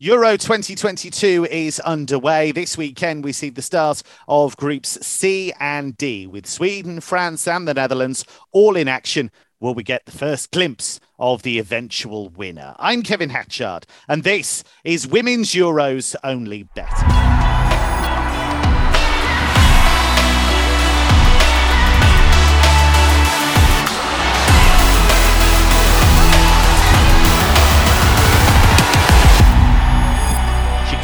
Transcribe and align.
Euro 0.00 0.36
2022 0.36 1.48
is 1.50 1.80
underway. 1.80 2.52
This 2.52 2.78
weekend, 2.78 3.24
we 3.24 3.32
see 3.32 3.50
the 3.50 3.60
start 3.60 4.00
of 4.28 4.56
groups 4.56 4.90
C 5.04 5.52
and 5.58 5.96
D 5.96 6.24
with 6.24 6.46
Sweden, 6.46 7.00
France, 7.00 7.48
and 7.48 7.66
the 7.66 7.74
Netherlands 7.74 8.24
all 8.52 8.76
in 8.76 8.86
action. 8.86 9.32
Will 9.58 9.74
we 9.74 9.82
get 9.82 10.06
the 10.06 10.12
first 10.12 10.52
glimpse 10.52 11.00
of 11.18 11.42
the 11.42 11.58
eventual 11.58 12.28
winner? 12.28 12.76
I'm 12.78 13.02
Kevin 13.02 13.30
Hatchard, 13.30 13.86
and 14.06 14.22
this 14.22 14.62
is 14.84 15.08
Women's 15.08 15.50
Euros 15.50 16.14
Only 16.22 16.62
Bet. 16.76 17.57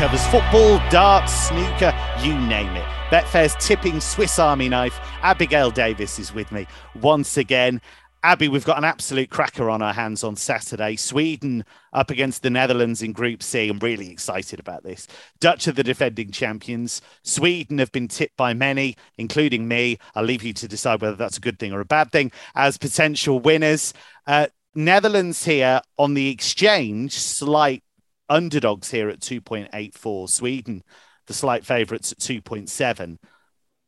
Covers 0.04 0.26
football, 0.26 0.78
darts, 0.90 1.32
snooker, 1.32 1.90
you 2.20 2.38
name 2.38 2.76
it. 2.76 2.84
Betfair's 3.10 3.56
tipping 3.58 4.00
Swiss 4.00 4.38
Army 4.38 4.68
knife. 4.68 5.00
Abigail 5.22 5.70
Davis 5.70 6.18
is 6.18 6.34
with 6.34 6.52
me 6.52 6.66
once 7.00 7.38
again. 7.38 7.80
Abby, 8.22 8.48
we've 8.48 8.66
got 8.66 8.76
an 8.76 8.84
absolute 8.84 9.30
cracker 9.30 9.70
on 9.70 9.80
our 9.80 9.94
hands 9.94 10.22
on 10.22 10.36
Saturday. 10.36 10.96
Sweden 10.96 11.64
up 11.94 12.10
against 12.10 12.42
the 12.42 12.50
Netherlands 12.50 13.00
in 13.00 13.12
Group 13.12 13.42
C. 13.42 13.70
I'm 13.70 13.78
really 13.78 14.10
excited 14.10 14.60
about 14.60 14.82
this. 14.82 15.06
Dutch 15.40 15.68
are 15.68 15.72
the 15.72 15.82
defending 15.82 16.30
champions. 16.32 17.00
Sweden 17.22 17.78
have 17.78 17.90
been 17.90 18.08
tipped 18.08 18.36
by 18.36 18.52
many, 18.52 18.98
including 19.16 19.66
me. 19.66 19.96
I'll 20.14 20.24
leave 20.24 20.42
you 20.42 20.52
to 20.52 20.68
decide 20.68 21.00
whether 21.00 21.16
that's 21.16 21.38
a 21.38 21.40
good 21.40 21.58
thing 21.58 21.72
or 21.72 21.80
a 21.80 21.86
bad 21.86 22.12
thing 22.12 22.30
as 22.54 22.76
potential 22.76 23.40
winners. 23.40 23.94
Uh, 24.26 24.48
Netherlands 24.74 25.46
here 25.46 25.80
on 25.96 26.12
the 26.12 26.28
exchange, 26.28 27.14
slight 27.14 27.83
underdogs 28.28 28.90
here 28.90 29.08
at 29.08 29.20
2.84. 29.20 30.28
Sweden, 30.28 30.82
the 31.26 31.34
slight 31.34 31.64
favourites 31.64 32.12
at 32.12 32.18
2.7. 32.18 33.18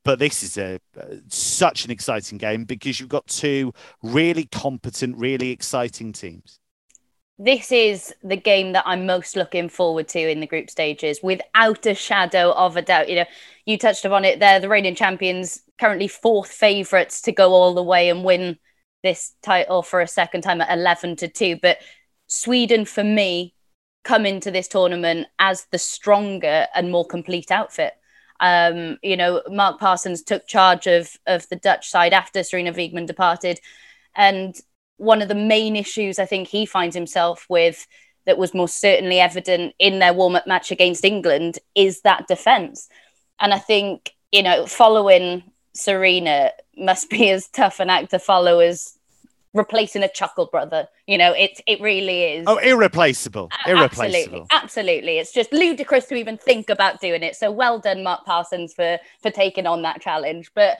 But 0.05 0.21
this 0.21 0.45
is 0.45 0.57
a 0.57 0.79
such 1.29 1.85
an 1.85 1.91
exciting 1.91 2.39
game 2.39 2.65
because 2.65 3.01
you've 3.01 3.09
got 3.09 3.27
two 3.27 3.73
really 4.03 4.45
competent, 4.45 5.17
really 5.19 5.51
exciting 5.51 6.13
teams. 6.13 6.61
This 7.39 7.73
is 7.73 8.15
the 8.23 8.37
game 8.37 8.73
that 8.73 8.85
I'm 8.87 9.05
most 9.05 9.35
looking 9.35 9.69
forward 9.69 10.07
to 10.09 10.31
in 10.31 10.39
the 10.39 10.47
group 10.47 10.71
stages, 10.71 11.19
without 11.25 11.85
a 11.87 11.95
shadow 11.95 12.53
of 12.53 12.77
a 12.77 12.83
doubt. 12.83 13.09
You 13.09 13.17
know, 13.17 13.25
you 13.67 13.77
touched 13.77 14.05
upon 14.05 14.25
it 14.25 14.39
there. 14.39 14.61
The 14.61 14.69
reigning 14.69 14.95
champions, 14.95 15.61
currently 15.79 16.07
fourth 16.07 16.53
favourites 16.53 17.21
to 17.23 17.33
go 17.33 17.53
all 17.53 17.75
the 17.75 17.83
way 17.83 18.09
and 18.09 18.25
win 18.25 18.59
this 19.03 19.35
title 19.43 19.83
for 19.83 20.01
a 20.01 20.07
second 20.07 20.43
time 20.43 20.61
at 20.61 20.73
11 20.73 21.17
to 21.17 21.29
2. 21.29 21.59
But 21.61 21.79
Sweden, 22.29 22.85
for 22.85 23.03
me, 23.03 23.56
come 24.07 24.25
into 24.25 24.53
this 24.53 24.69
tournament 24.69 25.27
as 25.41 25.67
the 25.73 25.79
stronger 25.79 26.69
and 26.77 26.93
more 26.93 27.05
complete 27.05 27.51
outfit. 27.51 27.93
Um, 28.39 28.99
you 29.03 29.17
know, 29.17 29.43
Mark 29.49 29.81
Parsons 29.81 30.23
took 30.23 30.47
charge 30.47 30.87
of 30.87 31.17
of 31.27 31.49
the 31.49 31.57
Dutch 31.57 31.89
side 31.89 32.13
after 32.13 32.41
Sarina 32.41 32.73
Wiegman 32.73 33.07
departed, 33.07 33.59
and 34.15 34.55
one 34.99 35.23
of 35.23 35.29
the 35.29 35.35
main 35.35 35.75
issues 35.75 36.19
I 36.19 36.27
think 36.27 36.47
he 36.47 36.67
finds 36.67 36.95
himself 36.95 37.47
with 37.49 37.87
that 38.27 38.39
was 38.39 38.55
most 38.55 38.81
certainly 38.81 39.19
evident 39.19 39.75
in 39.79 39.99
their 39.99 40.15
warm 40.15 40.37
up 40.37 40.47
match 40.47 40.71
against 40.71 41.05
England 41.05 41.59
is 41.75 42.03
that 42.03 42.29
defence. 42.29 42.89
And 43.41 43.53
I 43.53 43.59
think 43.59 44.13
you 44.31 44.43
know, 44.43 44.67
following 44.67 45.43
Serena 45.75 46.53
must 46.77 47.11
be 47.11 47.29
as 47.37 47.49
tough 47.49 47.81
an 47.81 47.91
act 47.91 48.11
to 48.11 48.21
follow 48.21 48.61
as 48.61 48.96
replacing 49.57 50.03
a 50.03 50.09
chuckle 50.09 50.47
brother. 50.47 50.89
You 51.07 51.19
know, 51.19 51.33
it 51.33 51.61
it 51.67 51.81
really 51.81 52.23
is. 52.25 52.45
Oh, 52.47 52.59
irreplaceable. 52.59 53.51
Irreplaceable. 53.67 54.47
Absolutely. 54.51 54.67
Absolutely. 54.67 55.19
It's 55.19 55.33
just 55.33 55.53
ludicrous 55.53 56.07
to 56.07 56.15
even 56.15 56.39
think 56.39 56.71
about 56.71 57.01
doing 57.01 57.23
it. 57.23 57.37
So 57.37 57.51
well 57.51 57.79
done, 57.79 58.03
Mark 58.03 58.25
Parsons, 58.25 58.75
for 58.75 58.99
for 59.23 59.31
taking 59.31 59.67
on 59.67 59.83
that 59.83 60.01
challenge. 60.01 60.51
But 60.55 60.79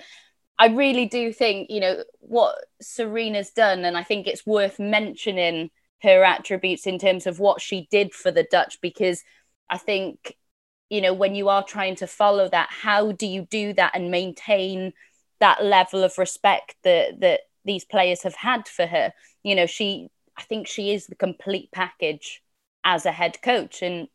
I 0.59 0.69
really 0.69 1.07
do 1.07 1.33
think, 1.33 1.71
you 1.71 1.81
know, 1.81 2.03
what 2.21 2.57
Sarina's 2.83 3.51
done, 3.51 3.85
and 3.85 3.97
I 3.97 4.03
think 4.03 4.27
it's 4.27 4.47
worth 4.47 4.79
mentioning 4.79 5.71
her 6.03 6.25
attributes 6.25 6.87
in 6.87 6.99
terms 6.99 7.27
of 7.27 7.39
what 7.41 7.61
she 7.61 7.89
did 7.91 8.15
for 8.15 8.31
the 8.31 8.47
Dutch, 8.51 8.81
because 8.81 9.23
I 9.69 9.79
think, 9.79 10.37
you 10.89 11.01
know, 11.01 11.13
when 11.13 11.35
you 11.35 11.49
are 11.49 11.65
trying 11.65 11.97
to 11.97 12.07
follow 12.07 12.49
that, 12.49 12.69
how 12.71 13.13
do 13.13 13.27
you 13.27 13.43
do 13.51 13.73
that 13.75 13.93
and 13.95 14.11
maintain 14.11 14.93
that 15.41 15.65
level 15.65 16.03
of 16.03 16.17
respect 16.17 16.77
that 16.85 17.21
that 17.21 17.41
these 17.67 17.85
players 17.85 18.23
have 18.23 18.37
had 18.37 18.69
for 18.69 18.87
her. 18.87 19.13
You 19.43 19.55
know, 19.55 19.67
she, 19.67 20.09
I 20.39 20.43
think 20.43 20.67
she 20.67 20.95
is 20.95 21.07
the 21.07 21.15
complete 21.15 21.71
package 21.73 22.43
as 22.85 23.05
a 23.05 23.13
head 23.13 23.43
coach. 23.43 23.83
And, 23.83 24.09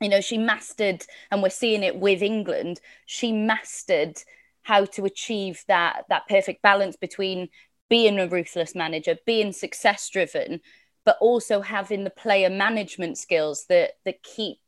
you 0.00 0.08
know, 0.08 0.20
she 0.20 0.38
mastered, 0.38 1.04
and 1.30 1.42
we're 1.42 1.50
seeing 1.50 1.82
it 1.82 1.96
with 1.96 2.22
England, 2.22 2.80
she 3.04 3.32
mastered 3.32 4.22
how 4.62 4.86
to 4.86 5.04
achieve 5.04 5.62
that 5.68 6.04
that 6.08 6.26
perfect 6.28 6.62
balance 6.62 6.96
between 6.96 7.48
being 7.88 8.18
a 8.18 8.26
ruthless 8.26 8.74
manager, 8.74 9.16
being 9.26 9.52
success 9.52 10.08
driven, 10.08 10.60
but 11.04 11.18
also 11.20 11.60
having 11.60 12.04
the 12.04 12.10
player 12.10 12.50
management 12.50 13.18
skills 13.18 13.66
that 13.68 13.92
that 14.04 14.22
keep 14.22 14.58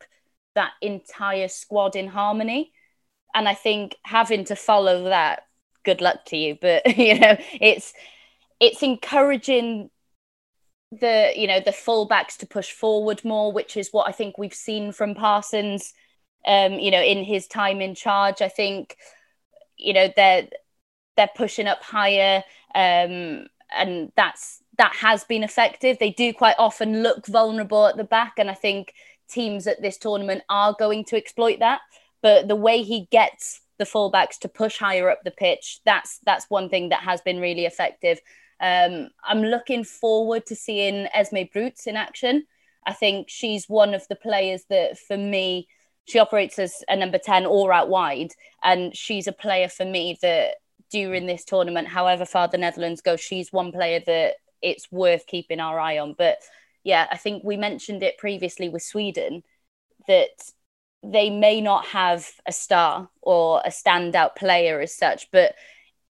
that 0.54 0.72
entire 0.80 1.48
squad 1.48 1.96
in 1.96 2.08
harmony. 2.08 2.72
And 3.34 3.48
I 3.48 3.54
think 3.54 3.96
having 4.04 4.44
to 4.44 4.56
follow 4.56 5.04
that, 5.04 5.42
good 5.84 6.00
luck 6.00 6.24
to 6.26 6.36
you. 6.36 6.58
But 6.60 6.96
you 6.98 7.18
know, 7.18 7.36
it's 7.60 7.92
it's 8.60 8.82
encouraging 8.82 9.90
the 10.92 11.32
you 11.34 11.46
know 11.46 11.60
the 11.60 11.72
fullbacks 11.72 12.36
to 12.38 12.46
push 12.46 12.70
forward 12.72 13.24
more, 13.24 13.52
which 13.52 13.76
is 13.76 13.90
what 13.92 14.08
I 14.08 14.12
think 14.12 14.38
we've 14.38 14.54
seen 14.54 14.92
from 14.92 15.14
Parsons. 15.14 15.92
Um, 16.46 16.74
you 16.74 16.90
know, 16.90 17.02
in 17.02 17.24
his 17.24 17.46
time 17.46 17.80
in 17.80 17.94
charge, 17.94 18.40
I 18.40 18.48
think 18.48 18.96
you 19.76 19.92
know 19.92 20.08
they're 20.14 20.48
they're 21.16 21.30
pushing 21.34 21.66
up 21.66 21.82
higher, 21.82 22.44
um, 22.74 23.46
and 23.74 24.12
that's 24.16 24.62
that 24.78 24.94
has 24.96 25.24
been 25.24 25.42
effective. 25.42 25.98
They 25.98 26.10
do 26.10 26.32
quite 26.32 26.56
often 26.58 27.02
look 27.02 27.26
vulnerable 27.26 27.86
at 27.86 27.96
the 27.96 28.04
back, 28.04 28.34
and 28.38 28.50
I 28.50 28.54
think 28.54 28.94
teams 29.28 29.66
at 29.66 29.82
this 29.82 29.98
tournament 29.98 30.42
are 30.48 30.74
going 30.78 31.04
to 31.06 31.16
exploit 31.16 31.58
that. 31.58 31.80
But 32.22 32.48
the 32.48 32.56
way 32.56 32.82
he 32.82 33.08
gets 33.10 33.60
the 33.78 33.84
fullbacks 33.84 34.38
to 34.40 34.48
push 34.48 34.78
higher 34.78 35.10
up 35.10 35.24
the 35.24 35.30
pitch, 35.30 35.80
that's 35.84 36.20
that's 36.24 36.48
one 36.48 36.68
thing 36.68 36.90
that 36.90 37.02
has 37.02 37.20
been 37.20 37.40
really 37.40 37.66
effective. 37.66 38.20
Um, 38.60 39.10
I'm 39.24 39.42
looking 39.42 39.84
forward 39.84 40.46
to 40.46 40.56
seeing 40.56 41.06
Esmee 41.14 41.52
Brugts 41.52 41.86
in 41.86 41.96
action. 41.96 42.46
I 42.86 42.92
think 42.92 43.28
she's 43.28 43.68
one 43.68 43.94
of 43.94 44.06
the 44.08 44.16
players 44.16 44.64
that, 44.70 44.98
for 44.98 45.16
me, 45.16 45.68
she 46.04 46.18
operates 46.18 46.58
as 46.58 46.84
a 46.88 46.96
number 46.96 47.18
10 47.18 47.46
or 47.46 47.72
out 47.72 47.88
wide. 47.88 48.32
And 48.62 48.96
she's 48.96 49.26
a 49.26 49.32
player 49.32 49.68
for 49.68 49.84
me 49.84 50.18
that 50.22 50.56
during 50.90 51.26
this 51.26 51.44
tournament, 51.44 51.88
however 51.88 52.24
far 52.24 52.48
the 52.48 52.58
Netherlands 52.58 53.00
go, 53.00 53.16
she's 53.16 53.52
one 53.52 53.72
player 53.72 54.00
that 54.06 54.34
it's 54.62 54.90
worth 54.90 55.26
keeping 55.26 55.60
our 55.60 55.78
eye 55.78 55.98
on. 55.98 56.14
But 56.16 56.38
yeah, 56.84 57.06
I 57.10 57.16
think 57.16 57.42
we 57.44 57.56
mentioned 57.56 58.02
it 58.02 58.18
previously 58.18 58.68
with 58.68 58.82
Sweden 58.82 59.42
that 60.06 60.52
they 61.02 61.30
may 61.30 61.60
not 61.60 61.86
have 61.86 62.28
a 62.46 62.52
star 62.52 63.08
or 63.20 63.60
a 63.64 63.70
standout 63.70 64.36
player 64.36 64.80
as 64.80 64.96
such, 64.96 65.30
but 65.32 65.54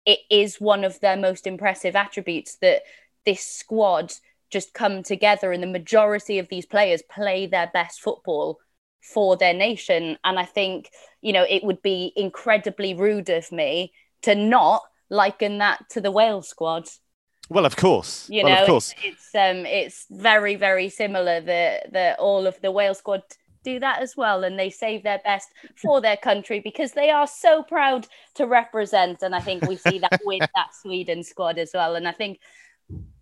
it 0.07 0.21
is 0.31 0.61
one 0.61 0.85
of 0.85 1.01
their 1.01 1.17
most 1.17 1.47
impressive 1.47 1.97
attributes 1.97 2.57
that 2.57 2.83
this 3.27 3.43
squad 3.43 4.15
just 4.51 4.73
come 4.73 5.03
together 5.03 5.53
and 5.53 5.63
the 5.63 5.67
majority 5.67 6.39
of 6.39 6.49
these 6.49 6.65
players 6.65 7.03
play 7.03 7.47
their 7.47 7.69
best 7.75 8.01
football 8.01 8.59
for 9.03 9.37
their 9.37 9.55
nation. 9.55 10.17
And 10.25 10.39
i 10.39 10.45
think 10.45 10.91
you 11.21 11.33
know 11.33 11.45
it 11.49 11.65
would 11.65 11.83
be 11.83 12.13
incredibly 12.17 12.95
rude 12.95 13.29
of 13.29 13.51
me 13.53 13.93
to 14.23 14.35
not 14.35 14.83
liken 15.11 15.59
that 15.59 15.89
to 15.91 16.01
the 16.01 16.11
wales 16.11 16.49
squad. 16.49 16.89
Well 17.49 17.67
of 17.67 17.77
course. 17.77 18.29
You 18.31 18.45
well, 18.45 18.55
know 18.55 18.63
of 18.63 18.67
course. 18.67 18.95
It's, 19.03 19.31
it's 19.33 19.35
um 19.35 19.67
it's 19.67 20.07
very 20.11 20.55
very 20.55 20.89
similar 20.89 21.41
that 21.41 21.93
that 21.93 22.19
all 22.19 22.47
of 22.47 22.61
the 22.61 22.71
wales 22.71 22.99
squad 22.99 23.23
do 23.67 23.81
that 23.81 24.01
as 24.01 24.17
well 24.17 24.45
and 24.45 24.57
they 24.57 24.71
save 24.71 25.03
their 25.03 25.21
best 25.25 25.49
for 25.75 26.01
their 26.01 26.17
country 26.17 26.61
because 26.61 26.93
they 26.93 27.11
are 27.11 27.27
so 27.27 27.65
proud 27.65 28.07
to 28.35 28.47
represent 28.47 29.23
and 29.23 29.35
i 29.35 29.41
think 29.41 29.67
we 29.67 29.77
see 29.77 29.99
that 29.99 30.21
with 30.25 30.41
that 30.55 30.69
sweden 30.81 31.25
squad 31.25 31.59
as 31.59 31.73
well 31.75 31.97
and 31.97 32.07
i 32.07 32.13
think 32.13 32.39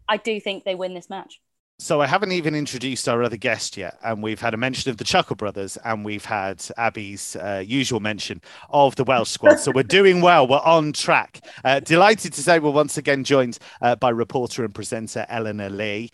i 0.06 0.18
do 0.18 0.38
think 0.38 0.62
they 0.64 0.74
win 0.74 0.92
this 0.92 1.08
match 1.08 1.40
so 1.80 2.00
I 2.00 2.06
haven't 2.06 2.30
even 2.30 2.54
introduced 2.54 3.08
our 3.08 3.24
other 3.24 3.36
guest 3.36 3.76
yet, 3.76 3.98
and 4.04 4.22
we've 4.22 4.40
had 4.40 4.54
a 4.54 4.56
mention 4.56 4.92
of 4.92 4.96
the 4.96 5.02
Chuckle 5.02 5.34
Brothers, 5.34 5.76
and 5.84 6.04
we've 6.04 6.24
had 6.24 6.64
Abby's 6.76 7.34
uh, 7.34 7.64
usual 7.66 7.98
mention 7.98 8.40
of 8.70 8.94
the 8.94 9.02
Welsh 9.02 9.30
squad. 9.30 9.56
So 9.58 9.72
we're 9.72 9.82
doing 9.82 10.20
well. 10.20 10.46
We're 10.46 10.60
on 10.60 10.92
track. 10.92 11.40
Uh, 11.64 11.80
delighted 11.80 12.32
to 12.34 12.42
say 12.42 12.60
we're 12.60 12.70
once 12.70 12.96
again 12.96 13.24
joined 13.24 13.58
uh, 13.82 13.96
by 13.96 14.10
reporter 14.10 14.64
and 14.64 14.72
presenter 14.72 15.26
Eleanor 15.28 15.68
Lee. 15.68 16.12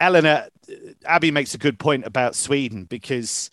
Eleanor, 0.00 0.48
Abby 1.04 1.30
makes 1.30 1.54
a 1.54 1.58
good 1.58 1.78
point 1.78 2.06
about 2.06 2.34
Sweden 2.34 2.84
because 2.84 3.50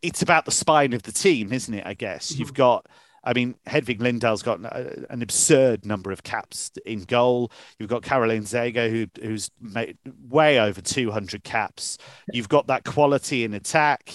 it's 0.00 0.22
about 0.22 0.44
the 0.44 0.52
spine 0.52 0.92
of 0.92 1.02
the 1.02 1.12
team, 1.12 1.52
isn't 1.52 1.74
it? 1.74 1.84
I 1.84 1.94
guess 1.94 2.30
mm-hmm. 2.30 2.40
you've 2.40 2.54
got 2.54 2.86
I 3.26 3.32
mean, 3.32 3.56
Hedvig 3.66 3.98
Lindahl's 3.98 4.42
got 4.42 4.60
an, 4.60 5.06
an 5.10 5.20
absurd 5.20 5.84
number 5.84 6.12
of 6.12 6.22
caps 6.22 6.70
in 6.86 7.02
goal. 7.02 7.50
You've 7.78 7.90
got 7.90 8.04
Caroline 8.04 8.44
Seger, 8.44 8.88
who, 8.88 9.08
who's 9.20 9.50
made 9.60 9.98
way 10.28 10.60
over 10.60 10.80
200 10.80 11.42
caps. 11.42 11.98
You've 12.32 12.48
got 12.48 12.68
that 12.68 12.84
quality 12.84 13.42
in 13.42 13.52
attack. 13.52 14.14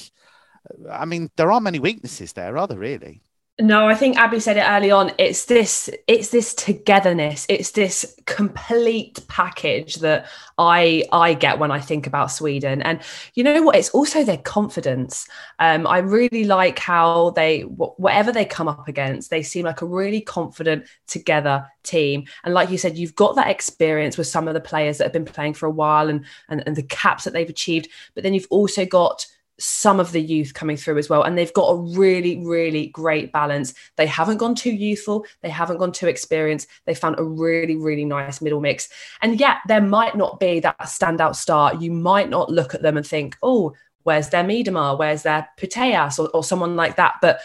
I 0.89 1.03
mean, 1.03 1.29
there 1.35 1.51
aren't 1.51 1.65
many 1.65 1.79
weaknesses 1.79 2.31
there, 2.31 2.57
are 2.57 2.67
there 2.67 2.79
really? 2.79 3.21
No, 3.59 3.87
I 3.87 3.93
think 3.93 4.17
Abby 4.17 4.39
said 4.39 4.57
it 4.57 4.63
early 4.67 4.89
on. 4.89 5.11
It's 5.19 5.45
this, 5.45 5.87
it's 6.07 6.29
this 6.29 6.55
togetherness. 6.55 7.45
It's 7.47 7.71
this 7.71 8.15
complete 8.25 9.19
package 9.27 9.95
that 9.97 10.27
I 10.57 11.03
I 11.11 11.35
get 11.35 11.59
when 11.59 11.69
I 11.69 11.79
think 11.79 12.07
about 12.07 12.31
Sweden. 12.31 12.81
And 12.81 13.01
you 13.35 13.43
know 13.43 13.61
what? 13.61 13.75
It's 13.75 13.89
also 13.89 14.23
their 14.23 14.37
confidence. 14.37 15.27
Um, 15.59 15.85
I 15.85 15.99
really 15.99 16.45
like 16.45 16.79
how 16.79 17.31
they, 17.31 17.61
whatever 17.61 18.31
they 18.31 18.45
come 18.45 18.67
up 18.67 18.87
against, 18.87 19.29
they 19.29 19.43
seem 19.43 19.65
like 19.65 19.83
a 19.83 19.85
really 19.85 20.21
confident 20.21 20.85
together 21.05 21.67
team. 21.83 22.23
And 22.43 22.55
like 22.55 22.71
you 22.71 22.79
said, 22.79 22.97
you've 22.97 23.15
got 23.15 23.35
that 23.35 23.49
experience 23.51 24.17
with 24.17 24.27
some 24.27 24.47
of 24.47 24.55
the 24.55 24.61
players 24.61 24.97
that 24.97 25.03
have 25.03 25.13
been 25.13 25.25
playing 25.25 25.53
for 25.53 25.67
a 25.67 25.71
while 25.71 26.09
and 26.09 26.25
and, 26.49 26.63
and 26.65 26.75
the 26.75 26.83
caps 26.83 27.25
that 27.25 27.33
they've 27.33 27.47
achieved. 27.47 27.89
But 28.15 28.23
then 28.23 28.33
you've 28.33 28.47
also 28.49 28.85
got 28.85 29.27
some 29.61 29.99
of 29.99 30.11
the 30.11 30.21
youth 30.21 30.53
coming 30.53 30.75
through 30.75 30.97
as 30.97 31.09
well. 31.09 31.23
And 31.23 31.37
they've 31.37 31.53
got 31.53 31.69
a 31.69 31.97
really, 31.97 32.43
really 32.45 32.87
great 32.87 33.31
balance. 33.31 33.73
They 33.95 34.07
haven't 34.07 34.37
gone 34.37 34.55
too 34.55 34.71
youthful, 34.71 35.25
they 35.41 35.49
haven't 35.49 35.77
gone 35.77 35.91
too 35.91 36.07
experienced. 36.07 36.67
They 36.85 36.95
found 36.95 37.19
a 37.19 37.23
really, 37.23 37.75
really 37.75 38.05
nice 38.05 38.41
middle 38.41 38.61
mix. 38.61 38.89
And 39.21 39.39
yet, 39.39 39.57
there 39.67 39.81
might 39.81 40.15
not 40.15 40.39
be 40.39 40.59
that 40.61 40.79
standout 40.79 41.35
star. 41.35 41.75
You 41.75 41.91
might 41.91 42.29
not 42.29 42.49
look 42.49 42.73
at 42.73 42.81
them 42.81 42.97
and 42.97 43.05
think, 43.05 43.37
oh, 43.43 43.73
where's 44.03 44.29
their 44.29 44.43
Miedema? 44.43 44.97
Where's 44.97 45.23
their 45.23 45.47
Putellas 45.59 46.19
or, 46.19 46.29
or 46.29 46.43
someone 46.43 46.75
like 46.75 46.95
that? 46.95 47.15
But 47.21 47.39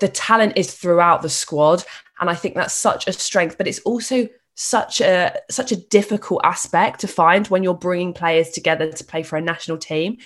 the 0.00 0.08
talent 0.08 0.54
is 0.56 0.74
throughout 0.74 1.22
the 1.22 1.28
squad. 1.28 1.82
And 2.20 2.30
I 2.30 2.34
think 2.34 2.54
that's 2.54 2.74
such 2.74 3.08
a 3.08 3.12
strength, 3.12 3.58
but 3.58 3.66
it's 3.66 3.80
also 3.80 4.28
such 4.58 5.02
a 5.02 5.38
such 5.50 5.70
a 5.70 5.76
difficult 5.76 6.40
aspect 6.42 7.00
to 7.00 7.08
find 7.08 7.46
when 7.48 7.62
you're 7.62 7.74
bringing 7.74 8.14
players 8.14 8.50
together 8.50 8.90
to 8.90 9.04
play 9.04 9.22
for 9.22 9.36
a 9.36 9.40
national 9.42 9.76
team 9.76 10.16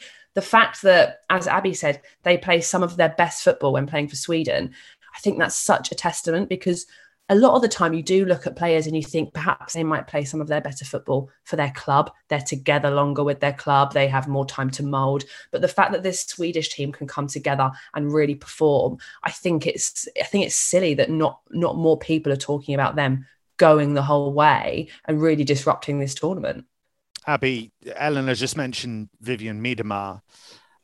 the 0.41 0.47
fact 0.47 0.81
that, 0.81 1.21
as 1.29 1.47
Abby 1.47 1.75
said, 1.75 2.01
they 2.23 2.39
play 2.39 2.63
some 2.63 2.83
of 2.83 2.97
their 2.97 3.11
best 3.11 3.45
football 3.45 3.75
when 3.75 3.87
playing 3.87 4.09
for 4.09 4.17
Sweden, 4.17 4.73
I 5.15 5.19
think 5.19 5.39
that's 5.39 5.55
such 5.55 5.93
a 5.93 5.95
testament 5.95 6.49
because 6.49 6.87
a 7.29 7.35
lot 7.35 7.55
of 7.55 7.61
the 7.61 7.69
time 7.69 7.93
you 7.93 8.03
do 8.03 8.25
look 8.25 8.47
at 8.47 8.57
players 8.57 8.87
and 8.87 8.97
you 8.97 9.03
think 9.03 9.35
perhaps 9.35 9.75
they 9.75 9.85
might 9.85 10.07
play 10.07 10.25
some 10.25 10.41
of 10.41 10.49
their 10.49 10.63
better 10.63 10.87
football 10.87 11.29
for 11.45 11.57
their 11.57 11.73
club. 11.73 12.11
They're 12.29 12.41
together 12.41 12.91
longer 12.91 13.23
with 13.23 13.41
their 13.41 13.53
club, 13.53 13.93
they 13.93 14.09
have 14.09 14.29
more 14.29 14.47
time 14.47 14.71
to 14.71 14.83
mold. 14.83 15.25
But 15.51 15.61
the 15.61 15.69
fact 15.69 15.93
that 15.93 16.03
this 16.03 16.25
Swedish 16.25 16.71
team 16.71 16.91
can 16.91 17.07
come 17.07 17.27
together 17.27 17.71
and 17.93 18.11
really 18.11 18.35
perform, 18.35 18.97
I 19.23 19.31
think 19.31 19.67
it's 19.67 20.09
I 20.19 20.25
think 20.25 20.47
it's 20.47 20.57
silly 20.57 20.95
that 20.95 21.11
not 21.11 21.43
not 21.51 21.77
more 21.77 21.99
people 21.99 22.33
are 22.33 22.37
talking 22.37 22.75
about 22.75 22.97
them 22.97 23.27
going 23.59 23.93
the 23.93 24.01
whole 24.03 24.33
way 24.33 24.89
and 25.05 25.21
really 25.21 25.45
disrupting 25.45 25.99
this 25.99 26.15
tournament. 26.15 26.65
Abby, 27.27 27.71
Eleanor 27.95 28.35
just 28.35 28.57
mentioned 28.57 29.09
Vivianne 29.23 29.61
Miedema. 29.61 30.23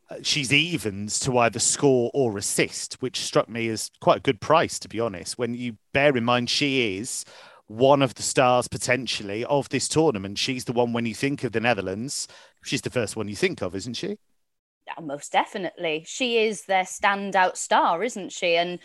Uh, 0.09 0.15
she's 0.21 0.53
evens 0.53 1.19
to 1.19 1.37
either 1.37 1.59
score 1.59 2.09
or 2.13 2.37
assist, 2.37 3.01
which 3.01 3.19
struck 3.19 3.49
me 3.49 3.67
as 3.69 3.91
quite 3.99 4.17
a 4.17 4.21
good 4.21 4.39
price, 4.39 4.79
to 4.79 4.87
be 4.87 4.99
honest. 4.99 5.37
When 5.37 5.53
you 5.53 5.77
bear 5.93 6.15
in 6.15 6.23
mind 6.23 6.49
she 6.49 6.97
is 6.97 7.25
one 7.67 8.01
of 8.01 8.15
the 8.15 8.23
stars 8.23 8.67
potentially 8.67 9.43
of 9.45 9.69
this 9.69 9.87
tournament. 9.87 10.37
She's 10.37 10.65
the 10.65 10.73
one 10.73 10.93
when 10.93 11.05
you 11.05 11.13
think 11.13 11.43
of 11.43 11.51
the 11.51 11.59
Netherlands, 11.59 12.27
she's 12.63 12.81
the 12.81 12.89
first 12.89 13.15
one 13.15 13.27
you 13.27 13.35
think 13.35 13.61
of, 13.61 13.75
isn't 13.75 13.95
she? 13.95 14.17
Yeah, 14.87 15.03
most 15.03 15.33
definitely. 15.33 16.05
She 16.07 16.37
is 16.37 16.63
their 16.63 16.83
standout 16.83 17.57
star, 17.57 18.03
isn't 18.03 18.31
she? 18.31 18.55
And 18.55 18.79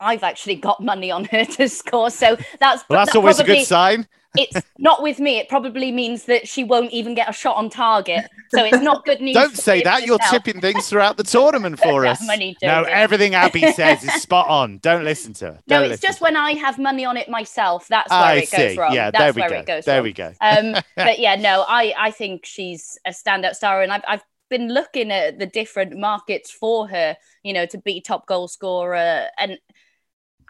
I've 0.00 0.22
actually 0.22 0.56
got 0.56 0.82
money 0.82 1.10
on 1.10 1.24
her 1.26 1.44
to 1.56 1.68
score. 1.68 2.10
So 2.10 2.36
that's 2.58 2.84
well, 2.88 3.04
that's 3.04 3.14
always 3.14 3.36
probably, 3.36 3.54
a 3.54 3.56
good 3.58 3.66
sign. 3.66 4.08
It's 4.36 4.60
not 4.78 5.02
with 5.02 5.18
me. 5.18 5.38
It 5.38 5.48
probably 5.48 5.92
means 5.92 6.24
that 6.24 6.48
she 6.48 6.64
won't 6.64 6.90
even 6.90 7.14
get 7.14 7.28
a 7.28 7.32
shot 7.32 7.56
on 7.56 7.68
target. 7.68 8.24
So 8.50 8.64
it's 8.64 8.82
not 8.82 9.04
good 9.04 9.20
news. 9.20 9.34
Don't 9.34 9.56
say 9.56 9.82
that. 9.82 10.06
You're 10.06 10.18
tipping 10.30 10.60
things 10.60 10.88
throughout 10.88 11.16
the 11.16 11.22
tournament 11.22 11.78
for 11.78 12.06
us. 12.06 12.22
no, 12.62 12.82
everything 12.84 13.34
Abby 13.34 13.72
says 13.72 14.02
is 14.02 14.22
spot 14.22 14.48
on. 14.48 14.78
Don't 14.78 15.04
listen 15.04 15.32
to 15.34 15.46
her. 15.46 15.60
Don't 15.66 15.82
no, 15.82 15.90
it's 15.90 16.02
just 16.02 16.20
when 16.20 16.36
I 16.36 16.52
have 16.54 16.78
money 16.78 17.04
on 17.04 17.16
it 17.16 17.28
myself. 17.28 17.88
That's 17.88 18.10
where 18.10 18.18
I 18.20 18.34
it 18.34 18.48
see. 18.48 18.56
goes 18.56 18.76
wrong. 18.76 18.94
Yeah, 18.94 19.10
that's 19.10 19.34
there 19.36 19.48
we 19.50 19.64
go. 19.64 19.80
there 19.80 19.96
wrong. 19.96 20.04
we 20.04 20.12
go. 20.12 20.32
um, 20.40 20.72
but 20.96 21.18
yeah, 21.18 21.36
no, 21.36 21.64
I 21.68 21.94
I 21.98 22.10
think 22.10 22.46
she's 22.46 22.98
a 23.06 23.10
standout 23.10 23.54
star, 23.54 23.82
and 23.82 23.92
I've 23.92 24.04
I've 24.08 24.24
been 24.48 24.68
looking 24.68 25.10
at 25.10 25.38
the 25.38 25.46
different 25.46 25.98
markets 25.98 26.50
for 26.50 26.88
her. 26.88 27.16
You 27.42 27.52
know, 27.52 27.66
to 27.66 27.78
be 27.78 28.00
top 28.00 28.26
goal 28.26 28.48
scorer 28.48 29.26
and 29.38 29.58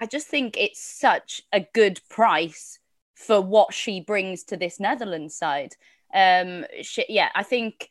I 0.01 0.07
just 0.07 0.27
think 0.27 0.57
it's 0.59 0.83
such 0.83 1.43
a 1.53 1.61
good 1.73 2.01
price 2.11 2.81
for 3.23 3.41
what 3.41 3.73
she 3.73 4.01
brings 4.01 4.43
to 4.45 4.57
this 4.57 4.81
Netherlands 4.81 5.35
side. 5.35 5.75
Um, 6.15 6.65
she, 6.83 7.05
yeah, 7.09 7.31
I 7.35 7.43
think 7.43 7.89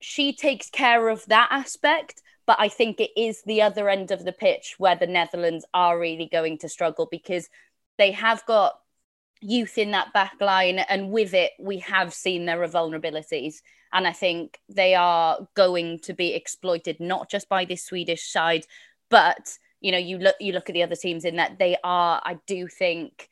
she 0.00 0.32
takes 0.32 0.70
care 0.70 1.08
of 1.08 1.24
that 1.26 1.48
aspect, 1.50 2.22
but 2.46 2.56
I 2.58 2.68
think 2.68 3.00
it 3.00 3.10
is 3.16 3.42
the 3.42 3.62
other 3.62 3.88
end 3.88 4.10
of 4.10 4.24
the 4.24 4.32
pitch 4.32 4.76
where 4.78 4.96
the 4.96 5.06
Netherlands 5.06 5.64
are 5.74 5.98
really 5.98 6.28
going 6.30 6.58
to 6.58 6.68
struggle 6.68 7.06
because 7.10 7.48
they 7.98 8.12
have 8.12 8.44
got 8.46 8.74
youth 9.42 9.78
in 9.78 9.90
that 9.92 10.12
back 10.12 10.34
line, 10.40 10.78
and 10.78 11.10
with 11.10 11.34
it, 11.34 11.52
we 11.58 11.78
have 11.78 12.12
seen 12.12 12.44
there 12.44 12.62
are 12.62 12.68
vulnerabilities. 12.68 13.56
And 13.92 14.06
I 14.06 14.12
think 14.12 14.58
they 14.68 14.94
are 14.94 15.48
going 15.54 15.98
to 16.00 16.14
be 16.14 16.34
exploited 16.34 16.98
not 17.00 17.28
just 17.28 17.48
by 17.48 17.64
this 17.64 17.84
Swedish 17.84 18.30
side, 18.30 18.64
but 19.10 19.58
you 19.80 19.92
know, 19.92 19.98
you 19.98 20.18
look 20.18 20.36
you 20.40 20.52
look 20.52 20.68
at 20.68 20.74
the 20.74 20.82
other 20.82 20.96
teams 20.96 21.24
in 21.24 21.36
that 21.36 21.58
they 21.58 21.76
are. 21.82 22.20
I 22.24 22.38
do 22.46 22.68
think 22.68 23.28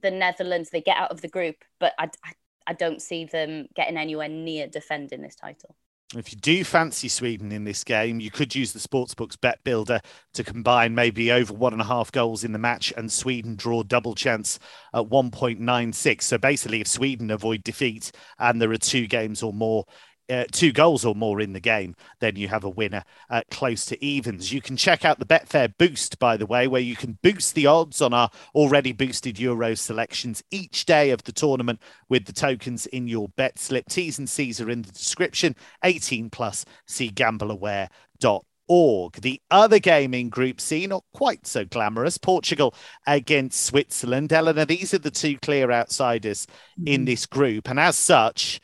the 0.00 0.10
Netherlands 0.10 0.70
they 0.70 0.80
get 0.80 0.96
out 0.96 1.10
of 1.10 1.20
the 1.20 1.28
group, 1.28 1.56
but 1.80 1.92
I, 1.98 2.10
I, 2.24 2.32
I 2.66 2.72
don't 2.72 3.02
see 3.02 3.24
them 3.24 3.68
getting 3.74 3.96
anywhere 3.96 4.28
near 4.28 4.66
defending 4.66 5.22
this 5.22 5.36
title. 5.36 5.76
If 6.16 6.32
you 6.32 6.38
do 6.38 6.62
fancy 6.64 7.08
Sweden 7.08 7.50
in 7.50 7.64
this 7.64 7.82
game, 7.82 8.20
you 8.20 8.30
could 8.30 8.54
use 8.54 8.72
the 8.72 8.78
Sportsbooks 8.78 9.40
bet 9.40 9.58
builder 9.64 10.00
to 10.34 10.44
combine 10.44 10.94
maybe 10.94 11.32
over 11.32 11.52
one 11.52 11.72
and 11.72 11.82
a 11.82 11.86
half 11.86 12.12
goals 12.12 12.44
in 12.44 12.52
the 12.52 12.58
match 12.58 12.92
and 12.96 13.10
Sweden 13.10 13.56
draw 13.56 13.82
double 13.82 14.14
chance 14.14 14.58
at 14.92 15.04
1.96. 15.04 16.22
So 16.22 16.38
basically, 16.38 16.80
if 16.80 16.86
Sweden 16.86 17.30
avoid 17.30 17.64
defeat 17.64 18.12
and 18.38 18.60
there 18.60 18.70
are 18.70 18.76
two 18.76 19.06
games 19.06 19.42
or 19.42 19.52
more 19.52 19.86
uh, 20.30 20.44
two 20.50 20.72
goals 20.72 21.04
or 21.04 21.14
more 21.14 21.40
in 21.40 21.52
the 21.52 21.60
game, 21.60 21.94
then 22.20 22.36
you 22.36 22.48
have 22.48 22.64
a 22.64 22.68
winner 22.68 23.04
uh, 23.30 23.42
close 23.50 23.84
to 23.86 24.04
evens. 24.04 24.52
You 24.52 24.60
can 24.60 24.76
check 24.76 25.04
out 25.04 25.18
the 25.18 25.26
Betfair 25.26 25.72
Boost, 25.76 26.18
by 26.18 26.36
the 26.36 26.46
way, 26.46 26.66
where 26.66 26.80
you 26.80 26.96
can 26.96 27.18
boost 27.22 27.54
the 27.54 27.66
odds 27.66 28.00
on 28.00 28.14
our 28.14 28.30
already 28.54 28.92
boosted 28.92 29.38
Euro 29.38 29.74
selections 29.74 30.42
each 30.50 30.86
day 30.86 31.10
of 31.10 31.22
the 31.24 31.32
tournament 31.32 31.80
with 32.08 32.24
the 32.24 32.32
tokens 32.32 32.86
in 32.86 33.08
your 33.08 33.28
bet 33.30 33.58
slip. 33.58 33.88
T's 33.88 34.18
and 34.18 34.28
C's 34.28 34.60
are 34.60 34.70
in 34.70 34.82
the 34.82 34.92
description. 34.92 35.56
18 35.82 36.30
plus, 36.30 36.64
see 36.86 37.10
gambleaware.org. 37.10 38.42
Org. 38.66 39.20
The 39.20 39.40
other 39.50 39.78
game 39.78 40.14
in 40.14 40.30
Group 40.30 40.60
C, 40.60 40.86
not 40.86 41.04
quite 41.12 41.46
so 41.46 41.64
glamorous, 41.64 42.16
Portugal 42.16 42.74
against 43.06 43.62
Switzerland. 43.62 44.32
Eleanor, 44.32 44.64
these 44.64 44.94
are 44.94 44.98
the 44.98 45.10
two 45.10 45.38
clear 45.38 45.70
outsiders 45.70 46.46
mm-hmm. 46.46 46.88
in 46.88 47.04
this 47.04 47.26
group. 47.26 47.68
And 47.68 47.78
as 47.78 47.96
such, 47.96 48.60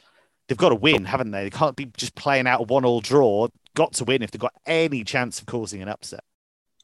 they've 0.50 0.58
got 0.58 0.70
to 0.70 0.74
win, 0.74 1.04
haven't 1.04 1.30
they? 1.30 1.44
They 1.44 1.50
can't 1.50 1.76
be 1.76 1.86
just 1.96 2.16
playing 2.16 2.48
out 2.48 2.60
a 2.60 2.64
one-all 2.64 3.00
draw. 3.00 3.46
Got 3.74 3.92
to 3.94 4.04
win 4.04 4.20
if 4.20 4.32
they've 4.32 4.40
got 4.40 4.52
any 4.66 5.04
chance 5.04 5.38
of 5.38 5.46
causing 5.46 5.80
an 5.80 5.88
upset. 5.88 6.24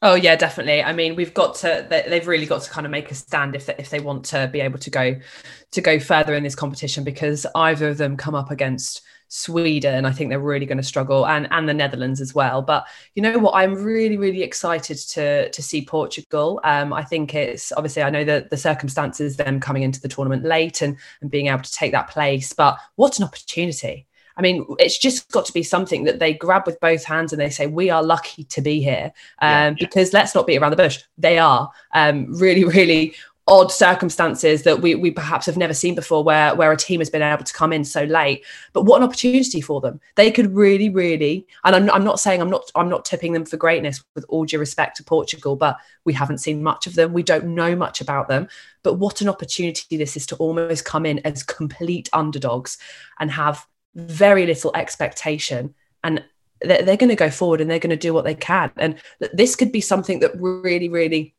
Oh 0.01 0.15
yeah, 0.15 0.37
definitely. 0.37 0.81
I 0.81 0.93
mean, 0.93 1.15
we've 1.15 1.33
got 1.33 1.55
to. 1.55 1.85
They've 1.89 2.27
really 2.27 2.45
got 2.45 2.61
to 2.61 2.69
kind 2.69 2.85
of 2.85 2.91
make 2.91 3.11
a 3.11 3.15
stand 3.15 3.55
if 3.55 3.65
they, 3.65 3.75
if 3.77 3.89
they 3.89 3.99
want 3.99 4.25
to 4.25 4.47
be 4.47 4.61
able 4.61 4.79
to 4.79 4.89
go 4.89 5.15
to 5.71 5.81
go 5.81 5.99
further 5.99 6.33
in 6.33 6.43
this 6.43 6.55
competition 6.55 7.03
because 7.03 7.45
either 7.55 7.89
of 7.89 7.97
them 7.97 8.15
come 8.15 8.35
up 8.35 8.51
against 8.51 9.01
Sweden, 9.29 10.05
I 10.05 10.11
think 10.11 10.29
they're 10.29 10.39
really 10.39 10.65
going 10.65 10.77
to 10.77 10.83
struggle, 10.83 11.27
and 11.27 11.47
and 11.51 11.67
the 11.67 11.73
Netherlands 11.73 12.21
as 12.21 12.33
well. 12.33 12.61
But 12.61 12.85
you 13.15 13.21
know 13.21 13.37
what? 13.39 13.55
I'm 13.55 13.75
really 13.75 14.17
really 14.17 14.43
excited 14.43 14.97
to 14.97 15.49
to 15.49 15.61
see 15.61 15.85
Portugal. 15.85 16.59
Um, 16.63 16.93
I 16.93 17.03
think 17.03 17.33
it's 17.33 17.71
obviously 17.73 18.03
I 18.03 18.09
know 18.09 18.23
that 18.23 18.49
the 18.49 18.57
circumstances 18.57 19.37
them 19.37 19.59
coming 19.59 19.83
into 19.83 20.01
the 20.01 20.07
tournament 20.07 20.43
late 20.43 20.81
and 20.81 20.97
and 21.21 21.29
being 21.29 21.47
able 21.47 21.63
to 21.63 21.71
take 21.71 21.91
that 21.91 22.09
place, 22.09 22.53
but 22.53 22.77
what 22.95 23.17
an 23.17 23.25
opportunity! 23.25 24.07
I 24.37 24.41
mean, 24.41 24.65
it's 24.77 24.99
just 24.99 25.31
got 25.31 25.45
to 25.47 25.53
be 25.53 25.63
something 25.63 26.03
that 26.03 26.19
they 26.19 26.33
grab 26.33 26.67
with 26.67 26.79
both 26.79 27.03
hands 27.03 27.33
and 27.33 27.41
they 27.41 27.49
say, 27.49 27.65
"We 27.65 27.89
are 27.89 28.03
lucky 28.03 28.43
to 28.45 28.61
be 28.61 28.81
here." 28.81 29.11
Um, 29.39 29.49
yeah, 29.49 29.65
yeah. 29.65 29.73
Because 29.79 30.13
let's 30.13 30.35
not 30.35 30.45
beat 30.45 30.57
around 30.57 30.71
the 30.71 30.77
bush; 30.77 30.99
they 31.17 31.39
are 31.39 31.71
um, 31.93 32.31
really, 32.33 32.63
really 32.77 33.15
odd 33.47 33.71
circumstances 33.71 34.63
that 34.63 34.81
we, 34.81 34.93
we 34.95 35.09
perhaps 35.09 35.45
have 35.45 35.55
never 35.55 35.73
seen 35.73 35.95
before 35.95 36.23
where 36.23 36.53
where 36.55 36.71
a 36.71 36.77
team 36.77 36.99
has 36.99 37.09
been 37.09 37.21
able 37.21 37.43
to 37.43 37.53
come 37.53 37.71
in 37.71 37.85
so 37.85 38.03
late. 38.03 38.45
But 38.73 38.83
what 38.83 38.97
an 38.97 39.03
opportunity 39.03 39.61
for 39.61 39.79
them. 39.79 40.01
They 40.15 40.31
could 40.31 40.53
really 40.53 40.89
really 40.89 41.47
and 41.63 41.75
I'm, 41.75 41.89
I'm 41.91 42.03
not 42.03 42.19
saying 42.19 42.41
i'm 42.41 42.49
not 42.49 42.69
i'm 42.75 42.89
not 42.89 43.05
tipping 43.05 43.33
them 43.33 43.45
for 43.45 43.57
greatness 43.57 44.03
with 44.15 44.25
all 44.29 44.45
due 44.45 44.59
respect 44.59 44.97
to 44.97 45.03
portugal 45.03 45.55
but 45.55 45.77
we 46.03 46.13
haven't 46.13 46.39
seen 46.39 46.63
much 46.63 46.87
of 46.87 46.95
them. 46.95 47.13
We 47.13 47.23
don't 47.23 47.55
know 47.55 47.75
much 47.75 48.01
about 48.01 48.27
them. 48.27 48.47
But 48.83 48.95
what 48.95 49.21
an 49.21 49.29
opportunity 49.29 49.97
this 49.97 50.15
is 50.15 50.25
to 50.27 50.35
almost 50.37 50.85
come 50.85 51.05
in 51.05 51.19
as 51.19 51.43
complete 51.43 52.09
underdogs 52.13 52.77
and 53.19 53.31
have 53.31 53.65
very 53.95 54.45
little 54.45 54.71
expectation. 54.75 55.73
And 56.03 56.23
they're, 56.61 56.81
they're 56.83 56.97
going 56.97 57.09
to 57.09 57.15
go 57.15 57.29
forward 57.29 57.61
and 57.61 57.69
they're 57.69 57.79
going 57.79 57.89
to 57.91 57.97
do 57.97 58.13
what 58.13 58.25
they 58.25 58.35
can. 58.35 58.71
And 58.77 58.95
this 59.33 59.55
could 59.55 59.71
be 59.71 59.81
something 59.81 60.19
that 60.19 60.31
really 60.35 60.89
really 60.89 61.35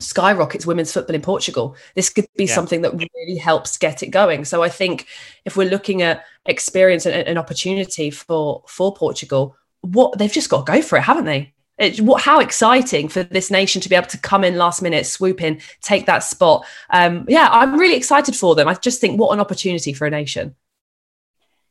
skyrockets 0.00 0.66
women's 0.66 0.92
football 0.92 1.14
in 1.14 1.22
Portugal. 1.22 1.76
This 1.94 2.10
could 2.10 2.26
be 2.36 2.44
yeah. 2.44 2.54
something 2.54 2.82
that 2.82 2.92
really 2.94 3.36
helps 3.36 3.76
get 3.78 4.02
it 4.02 4.08
going. 4.08 4.44
So 4.44 4.62
I 4.62 4.68
think 4.68 5.06
if 5.44 5.56
we're 5.56 5.70
looking 5.70 6.02
at 6.02 6.24
experience 6.46 7.06
and 7.06 7.28
an 7.28 7.38
opportunity 7.38 8.10
for 8.10 8.64
for 8.66 8.94
Portugal, 8.94 9.56
what 9.82 10.18
they've 10.18 10.32
just 10.32 10.50
got 10.50 10.66
to 10.66 10.72
go 10.72 10.82
for 10.82 10.96
it, 10.98 11.02
haven't 11.02 11.26
they? 11.26 11.52
It, 11.78 12.00
what, 12.00 12.20
how 12.20 12.40
exciting 12.40 13.08
for 13.08 13.22
this 13.22 13.50
nation 13.50 13.80
to 13.80 13.88
be 13.88 13.94
able 13.94 14.08
to 14.08 14.18
come 14.18 14.44
in 14.44 14.56
last 14.56 14.82
minute, 14.82 15.06
swoop 15.06 15.40
in, 15.40 15.62
take 15.80 16.04
that 16.06 16.18
spot. 16.18 16.66
Um, 16.90 17.24
yeah, 17.26 17.48
I'm 17.50 17.78
really 17.78 17.96
excited 17.96 18.36
for 18.36 18.54
them. 18.54 18.68
I 18.68 18.74
just 18.74 19.00
think 19.00 19.18
what 19.18 19.32
an 19.32 19.40
opportunity 19.40 19.94
for 19.94 20.06
a 20.06 20.10
nation. 20.10 20.54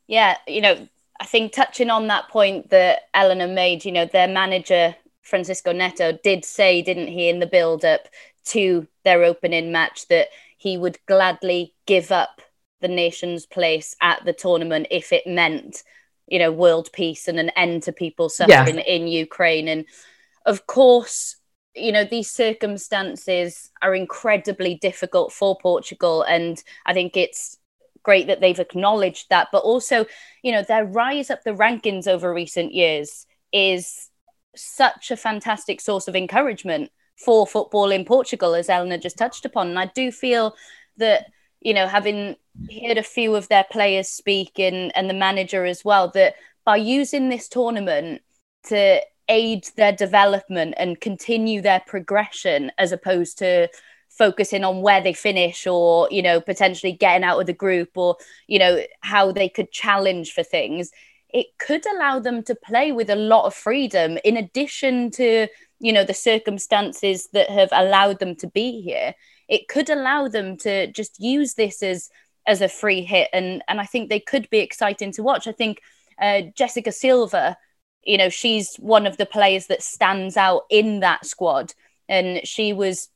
Yeah, 0.08 0.38
you 0.48 0.62
know, 0.62 0.88
I 1.20 1.26
think 1.26 1.52
touching 1.52 1.92
on 1.92 2.08
that 2.08 2.28
point 2.30 2.72
that 2.72 3.02
Eleanor 3.14 3.48
made, 3.48 3.86
you 3.86 3.92
know, 3.92 4.06
their 4.06 4.28
manager 4.28 4.96
Francisco 5.22 5.72
Neto 5.72 6.18
did 6.24 6.46
say, 6.46 6.82
didn't 6.82 7.08
he, 7.08 7.30
in 7.30 7.40
the 7.40 7.48
build 7.48 7.86
up 7.86 8.08
to 8.46 8.88
their 9.04 9.24
opening 9.24 9.72
match 9.72 10.08
that 10.08 10.28
he 10.58 10.78
would 10.78 10.98
gladly 11.08 11.74
give 11.86 12.12
up 12.12 12.42
the 12.82 12.88
nation's 12.88 13.46
place 13.46 13.96
at 14.02 14.24
the 14.26 14.34
tournament 14.34 14.88
if 14.90 15.12
it 15.12 15.28
meant, 15.28 15.84
you 16.28 16.40
know, 16.40 16.52
world 16.52 16.90
peace 16.94 17.28
and 17.28 17.40
an 17.40 17.50
end 17.52 17.84
to 17.84 17.92
people 17.92 18.30
suffering 18.30 18.78
yeah. 18.78 18.84
in 18.84 19.08
Ukraine. 19.08 19.68
And 19.68 19.86
of 20.46 20.66
course, 20.66 21.36
you 21.76 21.92
know, 21.92 22.04
these 22.04 22.30
circumstances 22.32 23.70
are 23.82 23.94
incredibly 23.94 24.76
difficult 24.76 25.32
for 25.32 25.58
Portugal. 25.58 26.24
And 26.24 26.62
I 26.86 26.94
think 26.94 27.16
it's 27.16 27.58
great 28.04 28.28
that 28.28 28.42
they've 28.42 28.60
acknowledged 28.60 29.30
that. 29.30 29.50
But 29.52 29.60
also, 29.60 30.06
you 30.42 30.52
know, 30.52 30.64
their 30.64 30.86
rise 30.86 31.30
up 31.30 31.44
the 31.44 31.52
rankings 31.52 32.08
over 32.08 32.34
recent 32.34 32.74
years 32.74 33.26
is 33.52 34.09
such 34.56 35.12
a 35.12 35.18
fantastic 35.18 35.82
source 35.82 36.08
of 36.08 36.16
encouragement 36.16 36.92
for 37.16 37.46
football 37.46 37.92
in 37.92 38.06
Portugal, 38.06 38.56
as 38.56 38.70
Eleanor 38.70 38.98
just 38.98 39.18
touched 39.18 39.46
upon. 39.46 39.68
And 39.70 39.80
I 39.80 39.88
do 39.94 40.12
feel 40.12 40.56
that, 40.98 41.28
you 41.62 41.74
know, 41.74 41.88
having 41.88 42.36
heard 42.86 42.98
a 42.98 43.04
few 43.04 43.36
of 43.36 43.48
their 43.50 43.66
players 43.70 44.08
speak 44.08 44.60
and, 44.60 44.96
and 44.96 45.10
the 45.10 45.14
manager 45.14 45.66
as 45.66 45.84
well, 45.84 46.10
that 46.12 46.36
by 46.66 46.78
using 46.78 47.30
this 47.30 47.48
tournament 47.48 48.22
to 48.66 49.02
aid 49.30 49.70
their 49.76 49.92
development 49.92 50.74
and 50.78 51.00
continue 51.00 51.62
their 51.62 51.82
progression 51.86 52.72
as 52.78 52.92
opposed 52.92 53.38
to 53.38 53.70
focusing 54.10 54.64
on 54.64 54.82
where 54.82 55.02
they 55.02 55.14
finish 55.14 55.66
or 55.68 56.08
you 56.12 56.22
know 56.22 56.42
potentially 56.42 56.92
getting 56.92 57.24
out 57.24 57.40
of 57.40 57.46
the 57.46 57.54
group 57.54 57.90
or 57.96 58.18
you 58.48 58.60
know 58.60 58.82
how 59.02 59.32
they 59.32 59.48
could 59.48 59.72
challenge 59.72 60.34
for 60.34 60.44
things 60.44 60.92
it 61.32 61.48
could 61.60 61.86
allow 61.86 62.20
them 62.20 62.44
to 62.44 62.56
play 62.56 62.92
with 62.92 63.10
a 63.10 63.16
lot 63.16 63.46
of 63.46 63.54
freedom 63.54 64.18
in 64.24 64.38
addition 64.38 65.12
to 65.12 65.48
you 65.80 65.94
know 65.94 66.04
the 66.04 66.14
circumstances 66.14 67.30
that 67.34 67.50
have 67.50 67.70
allowed 67.72 68.20
them 68.20 68.36
to 68.36 68.48
be 68.48 68.82
here. 68.82 69.14
It 69.48 69.68
could 69.68 69.90
allow 69.90 70.28
them 70.28 70.58
to 70.58 70.92
just 70.92 71.20
use 71.20 71.54
this 71.54 71.82
as 71.84 72.10
as 72.48 72.62
a 72.62 72.70
free 72.70 73.04
hit 73.04 73.30
and 73.32 73.62
and 73.68 73.80
i 73.80 73.86
think 73.86 74.10
they 74.10 74.20
could 74.20 74.50
be 74.50 74.60
exciting 74.60 75.12
to 75.14 75.24
watch. 75.24 75.48
I 75.48 75.52
think 75.52 75.82
uh, 76.22 76.42
jessica 76.56 76.92
silva 76.92 77.58
you 78.04 78.18
know 78.18 78.30
she's 78.30 78.76
one 78.78 79.08
of 79.08 79.18
the 79.18 79.26
players 79.26 79.68
that 79.68 79.82
stands 79.82 80.36
out 80.36 80.64
in 80.70 81.00
that 81.00 81.26
squad 81.26 81.74
and 82.10 82.46
she 82.46 82.74
was 82.74 83.10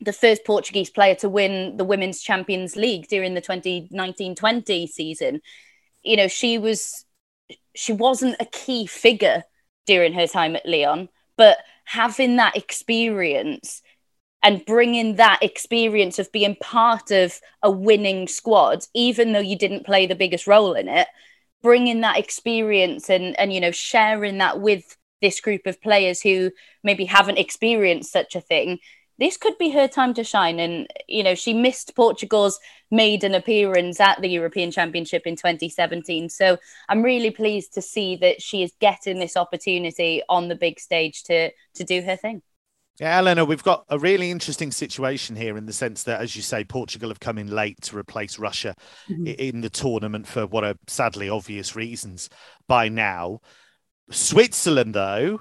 the 0.00 0.12
first 0.12 0.44
portuguese 0.44 0.90
player 0.90 1.14
to 1.14 1.28
win 1.28 1.76
the 1.76 1.84
women's 1.84 2.20
champions 2.22 2.74
league 2.74 3.06
during 3.06 3.34
the 3.34 3.42
2019-20 3.42 4.88
season. 4.88 5.40
You 6.02 6.16
know 6.16 6.28
she 6.28 6.58
was 6.58 7.04
she 7.80 7.94
wasn't 7.94 8.36
a 8.38 8.44
key 8.44 8.84
figure 8.84 9.42
during 9.86 10.12
her 10.12 10.26
time 10.26 10.54
at 10.54 10.66
Lyon, 10.66 11.08
but 11.38 11.56
having 11.86 12.36
that 12.36 12.54
experience 12.54 13.80
and 14.42 14.66
bringing 14.66 15.16
that 15.16 15.38
experience 15.40 16.18
of 16.18 16.30
being 16.30 16.56
part 16.60 17.10
of 17.10 17.40
a 17.62 17.70
winning 17.70 18.28
squad, 18.28 18.84
even 18.92 19.32
though 19.32 19.38
you 19.40 19.56
didn't 19.56 19.86
play 19.86 20.04
the 20.04 20.14
biggest 20.14 20.46
role 20.46 20.74
in 20.74 20.88
it, 20.88 21.08
bringing 21.62 22.02
that 22.02 22.18
experience 22.18 23.08
and 23.08 23.38
and 23.40 23.50
you 23.50 23.62
know 23.62 23.70
sharing 23.70 24.36
that 24.38 24.60
with 24.60 24.98
this 25.22 25.40
group 25.40 25.66
of 25.66 25.80
players 25.80 26.20
who 26.20 26.50
maybe 26.82 27.06
haven't 27.06 27.38
experienced 27.38 28.12
such 28.12 28.36
a 28.36 28.42
thing 28.42 28.78
this 29.20 29.36
could 29.36 29.56
be 29.58 29.70
her 29.70 29.86
time 29.86 30.14
to 30.14 30.24
shine. 30.24 30.58
And, 30.58 30.88
you 31.06 31.22
know, 31.22 31.34
she 31.34 31.52
missed 31.52 31.94
Portugal's 31.94 32.58
maiden 32.90 33.34
appearance 33.34 34.00
at 34.00 34.20
the 34.20 34.28
European 34.28 34.70
Championship 34.70 35.26
in 35.26 35.36
2017. 35.36 36.30
So 36.30 36.56
I'm 36.88 37.02
really 37.02 37.30
pleased 37.30 37.74
to 37.74 37.82
see 37.82 38.16
that 38.16 38.42
she 38.42 38.62
is 38.62 38.72
getting 38.80 39.20
this 39.20 39.36
opportunity 39.36 40.22
on 40.28 40.48
the 40.48 40.56
big 40.56 40.80
stage 40.80 41.22
to, 41.24 41.50
to 41.74 41.84
do 41.84 42.00
her 42.02 42.16
thing. 42.16 42.42
Yeah, 42.98 43.18
Eleanor, 43.18 43.44
we've 43.44 43.62
got 43.62 43.84
a 43.88 43.98
really 43.98 44.30
interesting 44.30 44.72
situation 44.72 45.36
here 45.36 45.56
in 45.56 45.64
the 45.64 45.72
sense 45.72 46.02
that, 46.02 46.20
as 46.20 46.36
you 46.36 46.42
say, 46.42 46.64
Portugal 46.64 47.08
have 47.08 47.20
come 47.20 47.38
in 47.38 47.50
late 47.50 47.80
to 47.82 47.96
replace 47.96 48.38
Russia 48.38 48.74
mm-hmm. 49.08 49.26
in 49.26 49.60
the 49.60 49.70
tournament 49.70 50.26
for 50.26 50.46
what 50.46 50.64
are 50.64 50.74
sadly 50.86 51.28
obvious 51.28 51.76
reasons 51.76 52.28
by 52.68 52.88
now. 52.88 53.40
Switzerland, 54.10 54.94
though, 54.94 55.40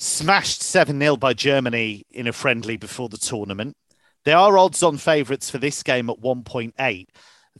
smashed 0.00 0.62
7 0.62 0.98
0 0.98 1.16
by 1.16 1.34
Germany 1.34 2.04
in 2.10 2.26
a 2.26 2.32
friendly 2.32 2.76
before 2.76 3.08
the 3.08 3.18
tournament. 3.18 3.76
There 4.24 4.36
are 4.36 4.58
odds 4.58 4.82
on 4.82 4.96
favourites 4.96 5.50
for 5.50 5.58
this 5.58 5.82
game 5.82 6.08
at 6.10 6.20
1.8. 6.20 7.06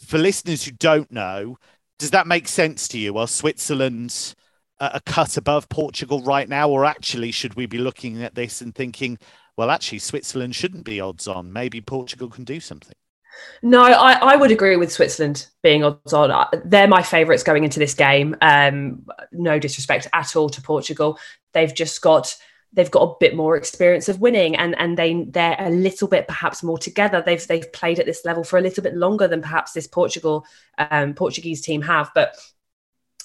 For 0.07 0.19
listeners 0.19 0.65
who 0.65 0.73
don't 0.73 1.11
know, 1.11 1.57
does 1.99 2.11
that 2.11 2.27
make 2.27 2.49
sense 2.49 2.89
to 2.89 2.99
you? 2.99 3.19
Are 3.19 3.29
Switzerland 3.29 4.35
uh, 4.79 4.91
a 4.95 5.01
cut 5.01 5.37
above 5.37 5.69
Portugal 5.69 6.23
right 6.23 6.49
now? 6.49 6.71
Or 6.71 6.85
actually, 6.85 7.31
should 7.31 7.55
we 7.55 7.67
be 7.67 7.79
looking 7.79 8.23
at 8.23 8.35
this 8.35 8.63
and 8.63 8.75
thinking, 8.75 9.19
well, 9.57 9.71
actually, 9.71 9.99
Switzerland 9.99 10.57
shouldn't 10.57 10.85
be 10.85 11.01
odds 11.01 11.29
on? 11.29 11.53
Maybe 11.53 11.83
Portugal 11.83 12.31
can 12.31 12.45
do 12.45 12.61
something. 12.61 12.95
No, 13.63 13.83
I, 13.83 14.13
I 14.13 14.37
would 14.37 14.51
agree 14.51 14.77
with 14.77 14.93
Switzerland 14.93 15.47
being 15.63 15.85
odds 15.85 16.13
on. 16.13 16.31
Uh, 16.31 16.49
they're 16.65 16.89
my 16.89 17.03
favourites 17.03 17.43
going 17.43 17.65
into 17.65 17.79
this 17.79 17.95
game. 17.95 18.37
Um, 18.41 19.07
no 19.33 19.59
disrespect 19.59 20.09
at 20.13 20.37
all 20.37 20.49
to 20.51 20.63
Portugal. 20.63 21.19
They've 21.53 21.75
just 21.75 22.01
got 22.01 22.37
they've 22.73 22.91
got 22.91 23.03
a 23.03 23.15
bit 23.19 23.35
more 23.35 23.57
experience 23.57 24.09
of 24.09 24.21
winning 24.21 24.55
and 24.55 24.77
and 24.79 24.97
they 24.97 25.25
they're 25.25 25.57
a 25.59 25.71
little 25.71 26.09
bit 26.09 26.29
perhaps 26.29 26.63
more 26.63 26.79
together. 26.79 27.23
They've 27.25 27.45
they've 27.47 27.73
played 27.73 27.99
at 27.99 28.07
this 28.07 28.25
level 28.25 28.45
for 28.45 28.59
a 28.59 28.63
little 28.63 28.83
bit 28.83 28.95
longer 28.95 29.29
than 29.29 29.43
perhaps 29.43 29.73
this 29.73 29.87
Portugal 29.87 30.47
um, 30.79 31.15
Portuguese 31.15 31.61
team 31.61 31.83
have. 31.83 32.11
But 32.15 32.37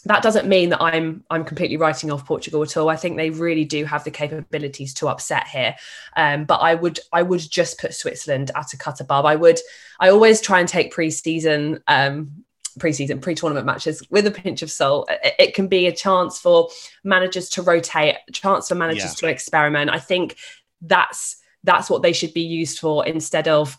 that 0.06 0.22
doesn't 0.22 0.48
mean 0.48 0.70
that 0.70 0.82
I'm 0.82 1.24
I'm 1.30 1.44
completely 1.44 1.78
writing 1.78 2.12
off 2.12 2.26
Portugal 2.26 2.62
at 2.62 2.78
all. 2.78 2.90
I 2.90 2.96
think 2.96 3.18
they 3.18 3.32
really 3.32 3.66
do 3.66 3.86
have 3.86 4.04
the 4.04 4.12
capabilities 4.12 4.94
to 4.96 5.08
upset 5.08 5.48
here. 5.48 5.76
Um, 6.16 6.46
but 6.46 6.58
I 6.58 6.76
would 6.76 7.00
I 7.12 7.24
would 7.24 7.42
just 7.42 7.80
put 7.80 7.94
Switzerland 7.94 8.52
at 8.56 8.74
a 8.74 8.78
cut 8.78 9.02
above. 9.02 9.26
I 9.26 9.36
would 9.36 9.60
I 10.00 10.10
always 10.10 10.42
try 10.42 10.60
and 10.60 10.70
take 10.70 10.94
preseason 10.94 11.82
um, 11.88 12.46
preseason 12.78 13.22
pre-tournament 13.22 13.66
matches 13.66 14.04
with 14.10 14.28
a 14.28 14.32
pinch 14.32 14.62
of 14.62 14.70
salt. 14.70 15.10
It, 15.10 15.34
it, 15.40 15.54
can 15.56 15.68
be 15.68 15.88
a 15.88 15.96
chance 15.96 16.38
for 16.40 16.70
managers 17.04 17.50
to 17.52 17.62
rotate, 17.62 18.18
a 18.28 18.32
chance 18.32 18.68
for 18.68 18.76
managers 18.76 19.22
yeah. 19.22 19.28
to 19.28 19.28
experiment. 19.28 19.90
I 19.90 20.00
think 20.00 20.36
that's 20.82 21.38
that's 21.64 21.90
what 21.90 22.04
they 22.04 22.14
should 22.14 22.34
be 22.34 22.42
used 22.42 22.80
for 22.80 23.06
instead 23.08 23.48
of 23.48 23.78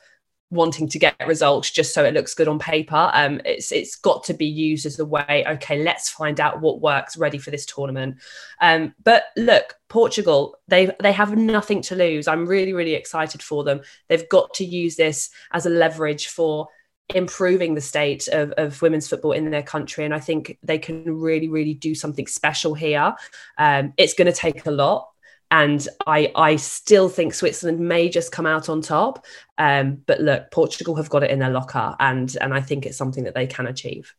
wanting 0.50 0.88
to 0.88 0.98
get 0.98 1.16
results 1.26 1.70
just 1.70 1.92
so 1.92 2.04
it 2.04 2.14
looks 2.14 2.34
good 2.34 2.48
on 2.48 2.58
paper. 2.58 3.10
Um, 3.12 3.40
it's 3.44 3.72
it's 3.72 3.96
got 3.96 4.24
to 4.24 4.34
be 4.34 4.46
used 4.46 4.86
as 4.86 4.96
the 4.96 5.04
way. 5.04 5.44
Okay, 5.46 5.82
let's 5.82 6.08
find 6.08 6.40
out 6.40 6.60
what 6.60 6.80
works. 6.80 7.16
Ready 7.16 7.38
for 7.38 7.50
this 7.50 7.66
tournament. 7.66 8.16
Um, 8.60 8.94
but 9.02 9.24
look, 9.36 9.74
Portugal, 9.88 10.56
they 10.68 10.90
they 11.02 11.12
have 11.12 11.36
nothing 11.36 11.82
to 11.82 11.96
lose. 11.96 12.28
I'm 12.28 12.46
really 12.46 12.72
really 12.72 12.94
excited 12.94 13.42
for 13.42 13.64
them. 13.64 13.80
They've 14.08 14.28
got 14.28 14.54
to 14.54 14.64
use 14.64 14.96
this 14.96 15.30
as 15.52 15.66
a 15.66 15.70
leverage 15.70 16.28
for 16.28 16.68
improving 17.14 17.74
the 17.74 17.80
state 17.80 18.26
of, 18.28 18.50
of 18.52 18.82
women's 18.82 19.08
football 19.08 19.30
in 19.30 19.48
their 19.48 19.62
country 19.62 20.04
and 20.04 20.12
i 20.12 20.18
think 20.18 20.58
they 20.64 20.76
can 20.76 21.04
really 21.04 21.48
really 21.48 21.72
do 21.72 21.94
something 21.94 22.26
special 22.26 22.74
here 22.74 23.14
um, 23.58 23.92
it's 23.96 24.14
going 24.14 24.26
to 24.26 24.32
take 24.32 24.66
a 24.66 24.70
lot 24.72 25.10
and 25.50 25.86
I 26.06 26.32
I 26.34 26.56
still 26.56 27.08
think 27.08 27.34
Switzerland 27.34 27.80
may 27.80 28.08
just 28.08 28.32
come 28.32 28.46
out 28.46 28.68
on 28.68 28.80
top. 28.80 29.24
Um, 29.58 30.02
but 30.06 30.20
look, 30.20 30.50
Portugal 30.50 30.96
have 30.96 31.10
got 31.10 31.22
it 31.22 31.30
in 31.30 31.38
their 31.38 31.50
locker, 31.50 31.94
and 31.98 32.34
and 32.40 32.52
I 32.52 32.60
think 32.60 32.86
it's 32.86 32.98
something 32.98 33.24
that 33.24 33.34
they 33.34 33.46
can 33.46 33.66
achieve. 33.66 34.14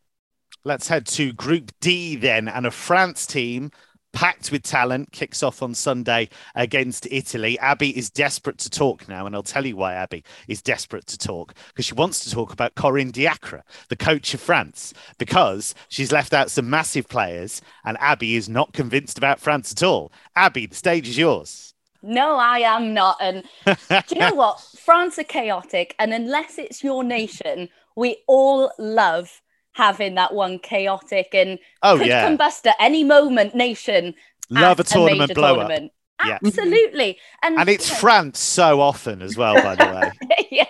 Let's 0.64 0.88
head 0.88 1.06
to 1.06 1.32
Group 1.32 1.72
D 1.80 2.16
then, 2.16 2.48
and 2.48 2.66
a 2.66 2.70
France 2.70 3.26
team 3.26 3.70
packed 4.12 4.50
with 4.50 4.62
talent, 4.62 5.12
kicks 5.12 5.42
off 5.42 5.62
on 5.62 5.74
Sunday 5.74 6.28
against 6.54 7.06
Italy. 7.10 7.58
Abby 7.58 7.96
is 7.96 8.10
desperate 8.10 8.58
to 8.58 8.70
talk 8.70 9.08
now, 9.08 9.26
and 9.26 9.34
I'll 9.34 9.42
tell 9.42 9.66
you 9.66 9.76
why 9.76 9.94
Abby 9.94 10.24
is 10.46 10.62
desperate 10.62 11.06
to 11.06 11.18
talk 11.18 11.54
because 11.68 11.84
she 11.84 11.94
wants 11.94 12.24
to 12.24 12.30
talk 12.30 12.52
about 12.52 12.74
Corinne 12.74 13.10
Diacre, 13.10 13.64
the 13.88 13.96
coach 13.96 14.34
of 14.34 14.40
France, 14.40 14.94
because 15.18 15.74
she's 15.88 16.12
left 16.12 16.32
out 16.32 16.50
some 16.50 16.68
massive 16.68 17.08
players, 17.08 17.60
and 17.84 17.96
Abby 18.00 18.36
is 18.36 18.48
not 18.48 18.72
convinced 18.72 19.18
about 19.18 19.40
France 19.40 19.72
at 19.72 19.82
all. 19.82 20.12
Abby, 20.36 20.66
the 20.66 20.76
stage 20.76 21.08
is 21.08 21.18
yours. 21.18 21.74
No, 22.02 22.36
I 22.36 22.60
am 22.60 22.94
not. 22.94 23.16
And 23.20 23.44
do 23.66 24.14
you 24.14 24.20
know 24.20 24.34
what? 24.34 24.60
France 24.78 25.18
are 25.18 25.24
chaotic, 25.24 25.94
and 25.98 26.12
unless 26.12 26.58
it's 26.58 26.84
your 26.84 27.02
nation, 27.02 27.68
we 27.96 28.18
all 28.26 28.70
love 28.78 29.42
having 29.72 30.16
that 30.16 30.34
one 30.34 30.58
chaotic 30.58 31.28
and 31.32 31.58
oh 31.82 31.98
could 31.98 32.06
yeah 32.06 32.28
combust 32.28 32.66
at 32.66 32.76
any 32.80 33.04
moment 33.04 33.54
nation 33.54 34.14
love 34.50 34.80
a 34.80 34.84
tournament 34.84 35.30
a 35.30 35.34
blow 35.34 35.54
tournament. 35.54 35.86
up 35.86 35.92
Absolutely. 36.20 37.06
Yeah. 37.06 37.12
And, 37.44 37.60
and 37.60 37.68
it's 37.68 37.88
France 37.88 38.40
so 38.40 38.80
often 38.80 39.22
as 39.22 39.36
well, 39.36 39.54
by 39.54 39.76
the 39.76 39.84
way. 39.84 40.46
yeah, 40.50 40.64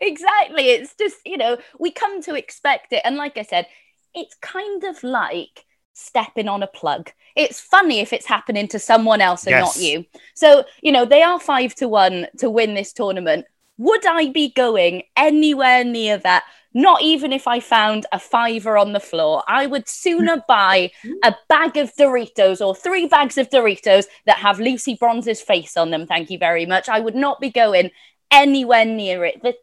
exactly. 0.00 0.70
It's 0.70 0.94
just, 0.96 1.18
you 1.24 1.36
know, 1.36 1.56
we 1.78 1.92
come 1.92 2.20
to 2.22 2.34
expect 2.34 2.92
it. 2.92 3.02
And 3.04 3.16
like 3.16 3.38
I 3.38 3.42
said, 3.42 3.68
it's 4.12 4.34
kind 4.40 4.82
of 4.82 5.00
like 5.04 5.64
stepping 5.92 6.48
on 6.48 6.64
a 6.64 6.66
plug. 6.66 7.10
It's 7.36 7.60
funny 7.60 8.00
if 8.00 8.12
it's 8.12 8.26
happening 8.26 8.66
to 8.68 8.80
someone 8.80 9.20
else 9.20 9.46
and 9.46 9.52
yes. 9.52 9.76
not 9.76 9.84
you. 9.84 10.04
So, 10.34 10.64
you 10.82 10.90
know, 10.90 11.04
they 11.04 11.22
are 11.22 11.38
five 11.38 11.76
to 11.76 11.86
one 11.86 12.26
to 12.38 12.50
win 12.50 12.74
this 12.74 12.92
tournament. 12.92 13.46
Would 13.76 14.04
I 14.04 14.30
be 14.30 14.52
going 14.52 15.04
anywhere 15.16 15.84
near 15.84 16.18
that? 16.18 16.44
Not 16.74 17.02
even 17.02 17.32
if 17.32 17.48
I 17.48 17.60
found 17.60 18.06
a 18.12 18.18
fiver 18.18 18.76
on 18.76 18.92
the 18.92 19.00
floor. 19.00 19.42
I 19.48 19.66
would 19.66 19.88
sooner 19.88 20.42
buy 20.48 20.90
a 21.24 21.34
bag 21.48 21.76
of 21.76 21.94
Doritos 21.94 22.64
or 22.64 22.74
three 22.74 23.06
bags 23.06 23.38
of 23.38 23.50
Doritos 23.50 24.04
that 24.26 24.38
have 24.38 24.60
Lucy 24.60 24.96
Bronze's 24.96 25.40
face 25.40 25.76
on 25.76 25.90
them. 25.90 26.06
Thank 26.06 26.30
you 26.30 26.38
very 26.38 26.66
much. 26.66 26.88
I 26.88 27.00
would 27.00 27.14
not 27.14 27.40
be 27.40 27.50
going 27.50 27.90
anywhere 28.30 28.84
near 28.84 29.24
it. 29.24 29.42
The, 29.42 29.54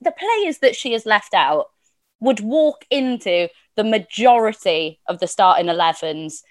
the 0.00 0.12
players 0.12 0.58
that 0.58 0.74
she 0.74 0.92
has 0.92 1.04
left 1.04 1.34
out 1.34 1.66
would 2.20 2.40
walk 2.40 2.86
into 2.90 3.48
the 3.76 3.84
majority 3.84 5.00
of 5.06 5.18
the 5.18 5.26
starting 5.26 5.66
11s 5.66 6.42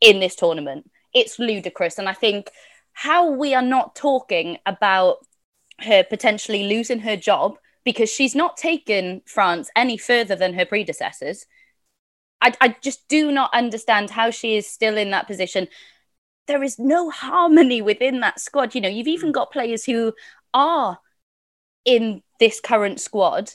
in 0.00 0.20
this 0.20 0.36
tournament. 0.36 0.90
It's 1.14 1.38
ludicrous. 1.38 1.98
And 1.98 2.08
I 2.08 2.12
think 2.12 2.50
how 2.92 3.30
we 3.30 3.54
are 3.54 3.62
not 3.62 3.96
talking 3.96 4.58
about 4.66 5.18
her 5.80 6.04
potentially 6.04 6.64
losing 6.64 7.00
her 7.00 7.16
job 7.16 7.56
because 7.88 8.10
she's 8.10 8.34
not 8.34 8.58
taken 8.58 9.22
France 9.24 9.70
any 9.74 9.96
further 9.96 10.36
than 10.36 10.52
her 10.52 10.66
predecessors. 10.66 11.46
I, 12.42 12.52
I 12.60 12.76
just 12.82 13.08
do 13.08 13.32
not 13.32 13.48
understand 13.54 14.10
how 14.10 14.30
she 14.30 14.56
is 14.56 14.66
still 14.66 14.98
in 14.98 15.10
that 15.12 15.26
position. 15.26 15.68
There 16.48 16.62
is 16.62 16.78
no 16.78 17.08
harmony 17.08 17.80
within 17.80 18.20
that 18.20 18.40
squad. 18.40 18.74
You 18.74 18.82
know, 18.82 18.90
you've 18.90 19.08
even 19.08 19.32
got 19.32 19.50
players 19.50 19.86
who 19.86 20.12
are 20.52 20.98
in 21.86 22.22
this 22.38 22.60
current 22.60 23.00
squad 23.00 23.52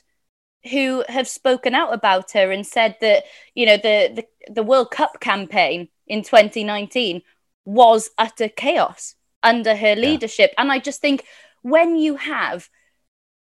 who 0.72 1.04
have 1.10 1.28
spoken 1.28 1.76
out 1.76 1.94
about 1.94 2.32
her 2.32 2.50
and 2.50 2.66
said 2.66 2.96
that 3.02 3.26
you 3.54 3.68
know 3.68 3.78
the 3.78 4.26
the, 4.48 4.52
the 4.52 4.64
World 4.64 4.90
Cup 4.90 5.20
campaign 5.20 5.90
in 6.08 6.24
2019 6.24 7.22
was 7.66 8.10
utter 8.18 8.50
chaos 8.50 9.14
under 9.44 9.76
her 9.76 9.96
leadership 9.96 10.50
yeah. 10.54 10.62
and 10.64 10.72
I 10.72 10.80
just 10.80 11.02
think 11.02 11.24
when 11.62 11.98
you 11.98 12.16
have 12.16 12.70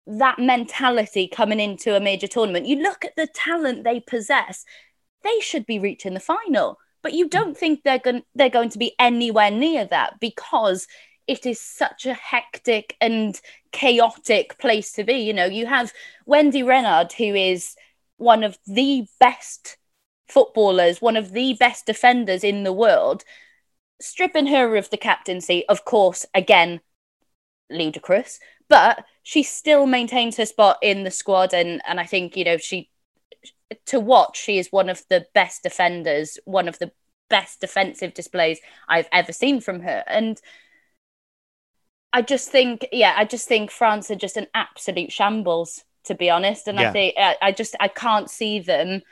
that 0.07 0.39
mentality 0.39 1.27
coming 1.27 1.61
into 1.61 1.97
a 1.97 2.01
major 2.01 2.27
tournament 2.27 2.67
you 2.67 2.77
look 2.77 3.05
at 3.05 3.17
the 3.17 3.27
talent 3.27 3.85
they 3.85 4.01
possess 4.01 4.65
they 5.25 5.41
should 5.41 5.67
be 5.67 5.79
reaching 5.79 6.15
the 6.15 6.21
final 6.21 6.79
but 7.03 7.13
you 7.13 7.29
don't 7.29 7.55
mm. 7.55 7.59
think 7.59 7.83
they're 7.83 7.99
going 7.99 8.23
they're 8.35 8.49
going 8.49 8.69
to 8.69 8.79
be 8.79 8.95
anywhere 8.99 9.51
near 9.51 9.85
that 9.85 10.19
because 10.21 10.87
it 11.27 11.45
is 11.45 11.61
such 11.61 12.07
a 12.07 12.15
hectic 12.15 12.97
and 13.01 13.41
chaotic 13.73 14.59
place 14.59 14.93
to 14.93 15.05
be. 15.05 15.15
You 15.15 15.33
know, 15.33 15.45
you 15.45 15.67
have 15.67 15.93
Wendie 16.27 16.67
Renard, 16.67 17.13
who 17.13 17.35
is 17.35 17.75
one 18.17 18.45
of 18.45 18.59
the 18.67 19.07
best 19.21 19.77
footballers, 20.29 21.03
one 21.03 21.17
of 21.17 21.33
the 21.33 21.55
best 21.55 21.87
defenders 21.87 22.45
in 22.45 22.65
the 22.65 22.73
world, 22.73 23.25
stripping 24.01 24.47
her 24.47 24.77
of 24.77 24.91
the 24.91 24.97
captaincy, 24.97 25.65
of 25.69 25.85
course, 25.85 26.27
again, 26.35 26.81
ludicrous, 27.71 28.39
but 28.69 29.05
she 29.27 29.43
still 29.43 29.87
maintains 29.87 30.37
her 30.37 30.47
spot 30.47 30.79
in 30.83 31.03
the 31.03 31.11
squad. 31.11 31.53
And, 31.53 31.83
and 31.85 31.99
I 31.99 32.07
think, 32.07 32.37
you 32.37 32.45
know, 32.45 32.59
she, 32.59 32.91
to 33.87 33.99
watch, 33.99 34.41
she 34.41 34.59
is 34.59 34.71
one 34.71 34.89
of 34.89 35.03
the 35.11 35.27
best 35.35 35.65
defenders, 35.65 36.39
one 36.45 36.69
of 36.69 36.79
the 36.79 36.93
best 37.29 37.61
defensive 37.61 38.15
displays 38.15 38.61
I've 38.89 39.09
ever 39.11 39.33
seen 39.33 39.61
from 39.61 39.81
her. 39.81 40.05
And, 40.07 40.41
I 42.13 42.23
just 42.23 42.49
think, 42.49 42.87
yeah, 42.93 43.15
I 43.15 43.27
just 43.27 43.47
think 43.47 43.71
France 43.71 44.11
are 44.11 44.17
just 44.17 44.39
an 44.39 44.47
absolute 44.55 45.13
shambles, 45.13 45.85
to 46.05 46.15
be 46.15 46.31
honest. 46.31 46.67
And 46.67 46.79
yeah. 46.79 46.89
I 46.89 46.93
think 46.93 47.15
I, 47.19 47.37
I 47.43 47.53
just 47.53 47.77
I 47.79 47.89
can't 47.89 48.31
see 48.31 48.59
them 48.61 49.03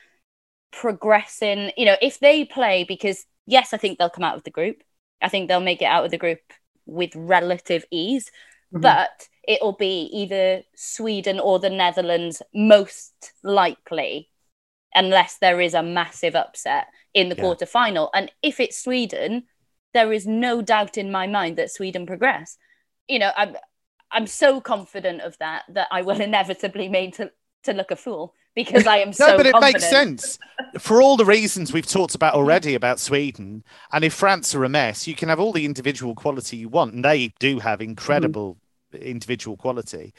progressing. 0.72 1.72
You 1.76 1.84
know, 1.84 1.96
if 2.00 2.18
they 2.18 2.46
play, 2.46 2.84
because 2.84 3.26
yes, 3.46 3.74
I 3.74 3.76
think 3.76 3.98
they'll 3.98 4.08
come 4.08 4.24
out 4.24 4.36
of 4.36 4.44
the 4.44 4.50
group. 4.50 4.82
I 5.20 5.28
think 5.28 5.48
they'll 5.48 5.60
make 5.60 5.82
it 5.82 5.86
out 5.86 6.06
of 6.06 6.12
the 6.12 6.16
group 6.16 6.40
with 6.86 7.10
relative 7.14 7.84
ease, 7.90 8.30
mm-hmm. 8.72 8.80
but 8.80 9.28
it'll 9.46 9.72
be 9.72 10.08
either 10.12 10.62
Sweden 10.74 11.40
or 11.40 11.58
the 11.58 11.70
Netherlands, 11.70 12.42
most 12.54 13.32
likely, 13.42 14.30
unless 14.94 15.38
there 15.38 15.60
is 15.60 15.74
a 15.74 15.82
massive 15.82 16.34
upset 16.34 16.86
in 17.12 17.28
the 17.28 17.36
yeah. 17.36 17.42
quarter 17.42 17.66
final. 17.66 18.10
And 18.14 18.30
if 18.42 18.60
it's 18.60 18.82
Sweden, 18.82 19.44
there 19.92 20.12
is 20.12 20.26
no 20.26 20.62
doubt 20.62 20.98
in 20.98 21.10
my 21.10 21.26
mind 21.26 21.56
that 21.56 21.70
Sweden 21.70 22.06
progress 22.06 22.56
you 23.08 23.18
know, 23.18 23.30
I'm 23.36 23.56
I'm 24.10 24.26
so 24.26 24.60
confident 24.60 25.22
of 25.22 25.36
that 25.38 25.64
that 25.70 25.88
I 25.90 26.02
will 26.02 26.20
inevitably 26.20 26.88
made 26.88 27.14
to 27.14 27.30
to 27.64 27.72
look 27.72 27.90
a 27.90 27.96
fool 27.96 28.34
because 28.54 28.86
I 28.86 28.98
am 28.98 29.12
so. 29.12 29.26
no, 29.26 29.36
but 29.36 29.46
it 29.46 29.52
confident. 29.52 29.82
makes 29.82 29.90
sense 29.90 30.38
for 30.78 31.02
all 31.02 31.16
the 31.16 31.24
reasons 31.24 31.72
we've 31.72 31.86
talked 31.86 32.14
about 32.14 32.34
already 32.34 32.74
about 32.74 33.00
Sweden. 33.00 33.64
And 33.92 34.04
if 34.04 34.14
France 34.14 34.54
are 34.54 34.64
a 34.64 34.68
mess, 34.68 35.06
you 35.06 35.14
can 35.14 35.28
have 35.28 35.40
all 35.40 35.52
the 35.52 35.64
individual 35.64 36.14
quality 36.14 36.56
you 36.56 36.68
want, 36.68 36.94
and 36.94 37.04
they 37.04 37.32
do 37.38 37.58
have 37.58 37.80
incredible 37.80 38.52
mm-hmm. 38.52 38.63
Individual 38.94 39.56
quality. 39.56 40.14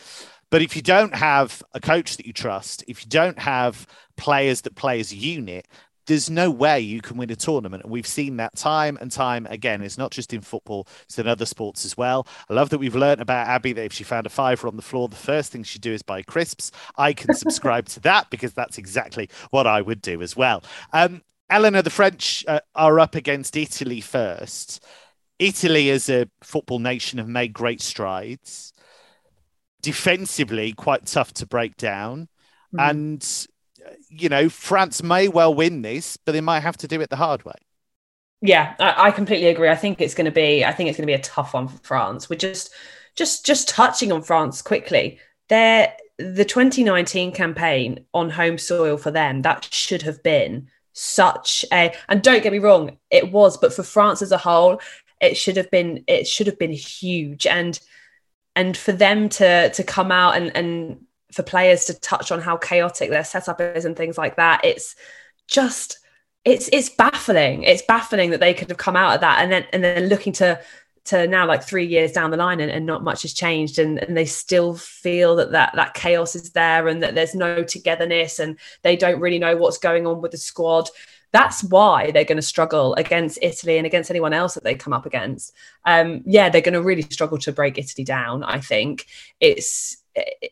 But 0.50 0.62
if 0.62 0.76
you 0.76 0.82
don't 0.82 1.16
have 1.16 1.62
a 1.74 1.80
coach 1.80 2.18
that 2.18 2.26
you 2.26 2.34
trust, 2.34 2.84
if 2.88 3.04
you 3.04 3.10
don't 3.10 3.40
have 3.40 3.88
players 4.16 4.62
that 4.62 4.76
play 4.76 5.00
as 5.00 5.12
a 5.12 5.16
unit, 5.16 5.68
there's 6.08 6.30
no 6.30 6.52
way 6.52 6.80
you 6.80 7.02
can 7.02 7.18
win 7.18 7.32
a 7.32 7.36
tournament. 7.36 7.84
And 7.84 7.92
we've 7.92 8.08
seen 8.08 8.38
that 8.38 8.56
time 8.56 8.98
and 9.02 9.12
time 9.12 9.48
again. 9.48 9.82
It's 9.82 9.98
not 9.98 10.12
just 10.12 10.34
in 10.34 10.42
football, 10.42 10.88
it's 11.04 11.18
in 11.18 11.28
other 11.28 11.46
sports 11.46 11.86
as 11.86 11.98
well. 11.98 12.28
I 12.50 12.54
love 12.54 12.70
that 12.70 12.78
we've 12.78 12.96
learned 12.96 13.22
about 13.22 13.48
Abby 13.48 13.74
that 13.74 13.86
if 13.86 13.94
she 13.94 14.04
found 14.04 14.26
a 14.26 14.30
fiver 14.30 14.68
on 14.68 14.76
the 14.76 14.82
floor, 14.82 15.08
the 15.08 15.16
first 15.16 15.52
thing 15.52 15.64
she'd 15.64 15.82
do 15.82 15.94
is 15.94 16.02
buy 16.02 16.22
crisps. 16.22 16.72
I 16.96 17.14
can 17.14 17.34
subscribe 17.36 17.88
to 17.90 18.00
that 18.02 18.30
because 18.30 18.54
that's 18.54 18.78
exactly 18.78 19.30
what 19.50 19.68
I 19.68 19.82
would 19.82 20.02
do 20.02 20.22
as 20.22 20.36
well. 20.36 20.64
Um, 20.94 21.22
Eleanor, 21.50 21.82
the 21.82 21.90
French 21.90 22.44
uh, 22.48 22.60
are 22.76 23.00
up 23.00 23.16
against 23.16 23.56
Italy 23.56 24.02
first. 24.02 24.84
Italy, 25.40 25.90
as 25.90 26.10
a 26.10 26.30
football 26.42 26.80
nation, 26.80 27.20
have 27.20 27.28
made 27.28 27.54
great 27.54 27.82
strides. 27.82 28.74
Defensively, 29.82 30.74
quite 30.74 31.06
tough 31.06 31.34
to 31.34 31.46
break 31.46 31.78
down. 31.78 32.28
Mm. 32.74 32.90
And 32.90 33.48
you 34.10 34.30
know, 34.30 34.50
France 34.50 35.04
may 35.04 35.28
well 35.28 35.54
win 35.54 35.82
this, 35.82 36.18
but 36.18 36.32
they 36.32 36.42
might 36.42 36.62
have 36.62 36.78
to 36.78 36.88
do 36.88 37.02
it 37.02 37.10
the 37.10 37.16
hard 37.16 37.44
way. 37.46 37.54
Yeah, 38.42 38.76
I, 38.80 39.08
I 39.08 39.12
completely 39.12 39.48
agree. 39.48 39.70
I 39.70 39.76
think 39.76 40.02
it's 40.02 40.14
going 40.14 40.26
to 40.26 40.32
be. 40.32 40.64
I 40.64 40.72
think 40.72 40.90
it's 40.90 40.98
going 40.98 41.08
to 41.08 41.12
be 41.12 41.14
a 41.14 41.20
tough 41.20 41.54
one 41.54 41.68
for 41.68 41.78
France. 41.84 42.30
We're 42.30 42.38
just, 42.38 42.72
just, 43.16 43.46
just 43.46 43.70
touching 43.70 44.12
on 44.12 44.22
France 44.22 44.62
quickly. 44.62 45.20
They're 45.50 45.94
the 46.18 46.46
2019 46.46 47.32
campaign 47.34 48.06
on 48.14 48.30
home 48.30 48.58
soil 48.58 48.98
for 48.98 49.12
them. 49.12 49.42
That 49.42 49.68
should 49.72 50.04
have 50.04 50.22
been 50.24 50.70
such 50.94 51.66
a. 51.72 51.94
And 52.10 52.22
don't 52.22 52.44
get 52.44 52.52
me 52.52 52.60
wrong, 52.60 52.98
it 53.10 53.32
was. 53.32 53.58
But 53.58 53.74
for 53.74 53.84
France 53.84 54.22
as 54.22 54.32
a 54.32 54.38
whole, 54.38 54.80
it 55.26 55.38
should 55.38 55.58
have 55.58 55.70
been. 55.72 56.04
It 56.08 56.28
should 56.28 56.48
have 56.48 56.60
been 56.60 56.72
huge. 56.72 57.46
And 57.48 57.80
and 58.56 58.76
for 58.78 58.92
them 58.92 59.30
to 59.30 59.70
to 59.70 59.84
come 59.84 60.12
out 60.12 60.38
and 60.38 60.56
and 60.56 61.06
for 61.32 61.44
players 61.44 61.86
to 61.86 62.00
touch 62.00 62.32
on 62.32 62.42
how 62.42 62.56
chaotic 62.56 63.10
their 63.10 63.26
setup 63.26 63.60
is 63.60 63.86
and 63.86 63.96
things 63.96 64.18
like 64.18 64.38
that. 64.38 64.64
It's 64.64 64.96
just 65.48 66.00
it's 66.46 66.70
it's 66.72 66.90
baffling. 66.90 67.64
It's 67.64 67.82
baffling 67.82 68.30
that 68.30 68.40
they 68.40 68.54
could 68.54 68.70
have 68.70 68.78
come 68.78 68.96
out 68.96 69.16
of 69.16 69.22
that 69.22 69.40
and 69.40 69.52
then 69.52 69.66
and 69.74 69.84
then 69.84 70.08
looking 70.08 70.34
to 70.34 70.60
to 71.06 71.28
now 71.28 71.46
like 71.46 71.64
three 71.64 71.86
years 71.86 72.12
down 72.12 72.32
the 72.32 72.38
line 72.38 72.60
and, 72.60 72.72
and 72.72 72.86
not 72.86 73.04
much 73.04 73.22
has 73.22 73.34
changed 73.34 73.78
and, 73.78 74.00
and 74.00 74.18
they 74.18 74.26
still 74.26 74.74
feel 74.74 75.36
that, 75.36 75.52
that 75.52 75.72
that 75.76 75.94
chaos 75.94 76.36
is 76.36 76.52
there 76.52 76.88
and 76.88 77.04
that 77.04 77.14
there's 77.14 77.36
no 77.36 77.64
togetherness 77.64 78.40
and 78.40 78.58
they 78.82 78.96
don't 78.96 79.20
really 79.20 79.38
know 79.38 79.56
what's 79.56 79.78
going 79.78 80.08
on 80.08 80.22
with 80.22 80.32
the 80.32 80.38
squad 80.38 80.90
that's 81.36 81.66
why 81.66 82.12
they're 82.12 82.24
going 82.24 82.38
to 82.38 82.42
struggle 82.42 82.96
against 82.96 83.38
Italy 83.42 83.76
and 83.76 83.86
against 83.86 84.10
anyone 84.10 84.32
else 84.32 84.54
that 84.54 84.64
they 84.64 84.74
come 84.74 84.94
up 84.94 85.06
against. 85.06 85.52
Um, 85.84 86.24
yeah, 86.26 86.48
they're 86.48 86.62
going 86.62 86.76
to 86.76 86.82
really 86.82 87.02
struggle 87.02 87.38
to 87.40 87.52
break 87.52 87.78
Italy 87.78 88.06
down. 88.06 88.42
I 88.42 88.62
think 88.62 89.06
it's 89.42 89.98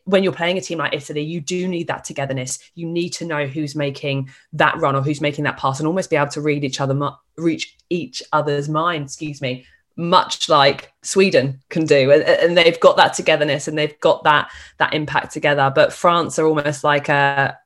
when 0.04 0.22
you're 0.22 0.34
playing 0.34 0.58
a 0.58 0.60
team 0.60 0.76
like 0.76 0.92
Italy, 0.92 1.22
you 1.22 1.40
do 1.40 1.66
need 1.68 1.86
that 1.86 2.04
togetherness. 2.04 2.58
You 2.74 2.86
need 2.86 3.14
to 3.14 3.24
know 3.24 3.46
who's 3.46 3.74
making 3.74 4.28
that 4.52 4.76
run 4.76 4.94
or 4.94 5.00
who's 5.00 5.22
making 5.22 5.44
that 5.44 5.56
pass, 5.56 5.80
and 5.80 5.86
almost 5.86 6.10
be 6.10 6.16
able 6.16 6.28
to 6.32 6.42
read 6.42 6.64
each 6.64 6.82
other, 6.82 7.12
reach 7.38 7.78
each 7.88 8.22
other's 8.34 8.68
mind. 8.68 9.04
Excuse 9.04 9.40
me, 9.40 9.64
much 9.96 10.50
like 10.50 10.92
Sweden 11.02 11.62
can 11.70 11.86
do, 11.86 12.12
and, 12.12 12.58
they've 12.58 12.78
got 12.80 12.98
that 12.98 13.14
togetherness 13.14 13.68
and 13.68 13.78
they've 13.78 13.98
got 14.00 14.22
that 14.24 14.50
that 14.78 14.92
impact 14.92 15.32
together. 15.32 15.72
But 15.74 15.94
France 15.94 16.38
are 16.38 16.46
almost 16.46 16.84
like 16.84 17.08
a 17.08 17.56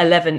11 0.00 0.38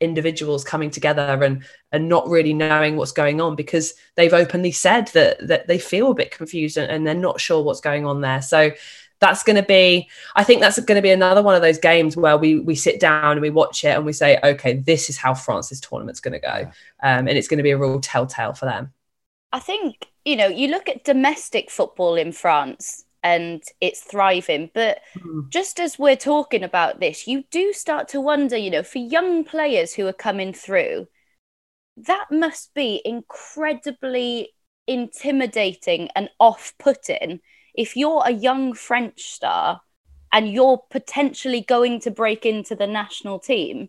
individuals 0.00 0.64
coming 0.64 0.90
together 0.90 1.42
and 1.42 1.64
and 1.92 2.08
not 2.08 2.28
really 2.28 2.52
knowing 2.52 2.96
what's 2.96 3.12
going 3.12 3.40
on 3.40 3.56
because 3.56 3.94
they've 4.16 4.34
openly 4.34 4.72
said 4.72 5.08
that 5.08 5.46
that 5.46 5.66
they 5.66 5.78
feel 5.78 6.10
a 6.10 6.14
bit 6.14 6.30
confused 6.30 6.76
and, 6.76 6.90
and 6.90 7.06
they're 7.06 7.14
not 7.14 7.40
sure 7.40 7.62
what's 7.62 7.80
going 7.80 8.06
on 8.06 8.20
there. 8.20 8.42
So 8.42 8.72
that's 9.18 9.42
going 9.42 9.56
to 9.56 9.62
be 9.62 10.06
i 10.34 10.44
think 10.44 10.60
that's 10.60 10.78
going 10.80 10.96
to 10.96 11.00
be 11.00 11.10
another 11.10 11.42
one 11.42 11.54
of 11.54 11.62
those 11.62 11.78
games 11.78 12.18
where 12.18 12.36
we 12.36 12.60
we 12.60 12.74
sit 12.74 13.00
down 13.00 13.32
and 13.32 13.40
we 13.40 13.48
watch 13.48 13.82
it 13.82 13.96
and 13.96 14.04
we 14.04 14.12
say 14.12 14.38
okay 14.44 14.74
this 14.74 15.08
is 15.08 15.16
how 15.16 15.32
france's 15.32 15.80
tournament's 15.80 16.20
going 16.20 16.34
to 16.34 16.38
go 16.38 16.70
um, 17.02 17.26
and 17.26 17.30
it's 17.30 17.48
going 17.48 17.56
to 17.56 17.62
be 17.62 17.70
a 17.70 17.78
real 17.78 17.98
telltale 17.98 18.52
for 18.52 18.66
them. 18.66 18.92
I 19.52 19.58
think 19.58 20.06
you 20.26 20.34
know, 20.34 20.48
you 20.48 20.68
look 20.68 20.88
at 20.88 21.04
domestic 21.04 21.70
football 21.70 22.16
in 22.16 22.32
France 22.32 23.05
and 23.22 23.62
it's 23.80 24.00
thriving. 24.02 24.70
But 24.74 25.00
mm. 25.18 25.48
just 25.50 25.80
as 25.80 25.98
we're 25.98 26.16
talking 26.16 26.62
about 26.62 27.00
this, 27.00 27.26
you 27.26 27.44
do 27.50 27.72
start 27.72 28.08
to 28.08 28.20
wonder, 28.20 28.56
you 28.56 28.70
know, 28.70 28.82
for 28.82 28.98
young 28.98 29.44
players 29.44 29.94
who 29.94 30.06
are 30.06 30.12
coming 30.12 30.52
through, 30.52 31.06
that 31.96 32.26
must 32.30 32.74
be 32.74 33.00
incredibly 33.04 34.50
intimidating 34.86 36.08
and 36.14 36.28
off 36.38 36.74
putting 36.78 37.40
if 37.74 37.96
you're 37.96 38.22
a 38.24 38.30
young 38.30 38.72
French 38.72 39.22
star 39.22 39.80
and 40.32 40.52
you're 40.52 40.82
potentially 40.90 41.60
going 41.60 42.00
to 42.00 42.10
break 42.10 42.46
into 42.46 42.74
the 42.74 42.86
national 42.86 43.38
team 43.38 43.88